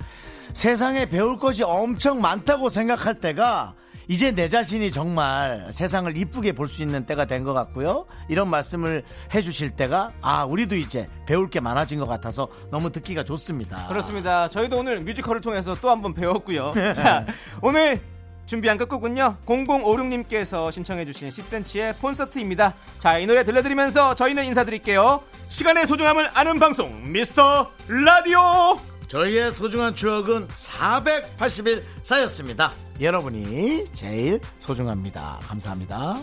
세상에 0.54 1.08
배울 1.08 1.38
것이 1.38 1.64
엄청 1.64 2.20
많다고 2.20 2.68
생각할 2.68 3.22
때가 3.22 3.76
이제 4.10 4.32
내 4.34 4.50
자신이 4.50 4.92
정말 4.92 5.68
세상을 5.72 6.18
이쁘게 6.18 6.54
볼 6.54 6.68
수 6.68 6.82
있는 6.82 7.06
때가 7.06 7.26
된 7.26 7.44
것 7.44 7.54
같고요. 7.54 8.06
이런 8.28 8.50
말씀을 8.50 9.04
해주실 9.34 9.72
때가 9.72 10.10
아 10.22 10.44
우리도 10.46 10.76
이제 10.76 11.06
배울 11.28 11.48
게 11.50 11.60
많아진 11.60 12.00
것 12.00 12.08
같아서 12.08 12.48
너무 12.72 12.92
듣기가 12.92 13.24
좋습니다. 13.24 13.86
그렇습니다. 13.88 14.50
저희도 14.50 14.78
오늘 14.80 15.00
뮤지컬을 15.02 15.42
통해서 15.42 15.76
또 15.76 15.90
한 15.90 16.02
번 16.02 16.14
배웠고요. 16.16 16.74
자, 16.96 17.26
오늘 17.62 18.02
준비한 18.48 18.78
끝곡은요. 18.80 19.38
0056님께서 19.46 20.72
신청해주신 20.72 21.30
10cm의 21.30 22.02
콘서트입니다. 22.02 22.74
자, 22.98 23.20
이 23.20 23.28
노래 23.28 23.44
들려드리면서 23.44 24.16
저희는 24.16 24.44
인사드릴게요. 24.46 25.22
시간의 25.50 25.86
소중함을 25.86 26.32
아는 26.34 26.58
방송, 26.60 27.12
미스터 27.12 27.70
라디오! 27.88 28.80
저희의 29.10 29.54
소중한 29.54 29.96
추억은 29.96 30.48
480일 30.48 31.82
쌓였습니다. 32.04 32.72
여러분이 33.02 33.86
제일 33.94 34.40
소중합니다. 34.60 35.40
감사합니다. 35.42 36.18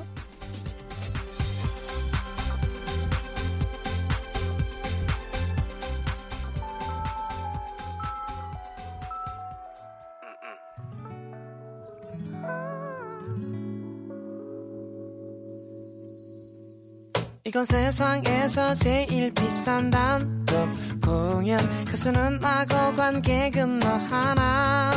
이건 17.46 17.64
세상에서 17.64 18.74
제일 18.74 19.32
비싼 19.32 19.88
단독 19.88 20.68
공연 21.00 21.60
가수는 21.84 22.40
나고 22.40 22.92
관객은 22.96 23.78
너 23.78 23.86
하나. 23.86 24.90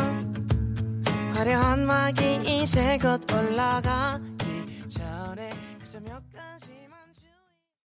화려한 1.35 1.85
막이 1.85 2.63
이제 2.63 2.97
곧 2.97 3.21
올라가기 3.31 4.89
전에 4.89 5.51
그저 5.79 5.99
몇 5.99 6.28